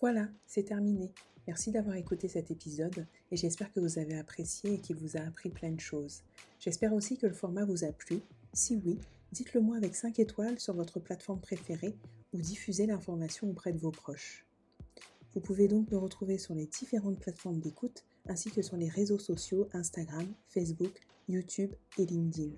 Voilà, 0.00 0.28
c'est 0.46 0.62
terminé. 0.62 1.12
Merci 1.48 1.72
d'avoir 1.72 1.96
écouté 1.96 2.28
cet 2.28 2.50
épisode 2.50 3.06
et 3.32 3.36
j'espère 3.36 3.72
que 3.72 3.80
vous 3.80 3.98
avez 3.98 4.16
apprécié 4.16 4.74
et 4.74 4.78
qu'il 4.78 4.96
vous 4.96 5.16
a 5.16 5.20
appris 5.20 5.48
plein 5.48 5.72
de 5.72 5.80
choses. 5.80 6.22
J'espère 6.60 6.92
aussi 6.92 7.16
que 7.16 7.26
le 7.26 7.32
format 7.32 7.64
vous 7.64 7.84
a 7.84 7.90
plu. 7.90 8.20
Si 8.52 8.76
oui, 8.76 9.00
dites-le 9.32 9.60
moi 9.60 9.76
avec 9.76 9.96
5 9.96 10.18
étoiles 10.20 10.60
sur 10.60 10.74
votre 10.74 11.00
plateforme 11.00 11.40
préférée 11.40 11.96
ou 12.32 12.40
diffusez 12.40 12.86
l'information 12.86 13.50
auprès 13.50 13.72
de 13.72 13.78
vos 13.78 13.90
proches. 13.90 14.46
Vous 15.34 15.40
pouvez 15.40 15.66
donc 15.66 15.90
me 15.90 15.96
retrouver 15.96 16.38
sur 16.38 16.54
les 16.54 16.66
différentes 16.66 17.18
plateformes 17.18 17.58
d'écoute 17.58 18.04
ainsi 18.28 18.50
que 18.50 18.62
sur 18.62 18.76
les 18.76 18.88
réseaux 18.88 19.18
sociaux 19.18 19.68
Instagram, 19.72 20.26
Facebook, 20.48 21.00
YouTube 21.28 21.72
et 21.98 22.06
LinkedIn. 22.06 22.52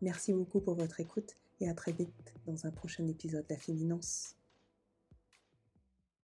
Merci 0.00 0.32
beaucoup 0.32 0.60
pour 0.60 0.76
votre 0.76 1.00
écoute 1.00 1.36
et 1.60 1.68
à 1.68 1.74
très 1.74 1.92
vite 1.92 2.34
dans 2.46 2.64
un 2.64 2.70
prochain 2.70 3.06
épisode 3.06 3.46
de 3.48 3.54
La 3.54 3.60
Féminence. 3.60 4.37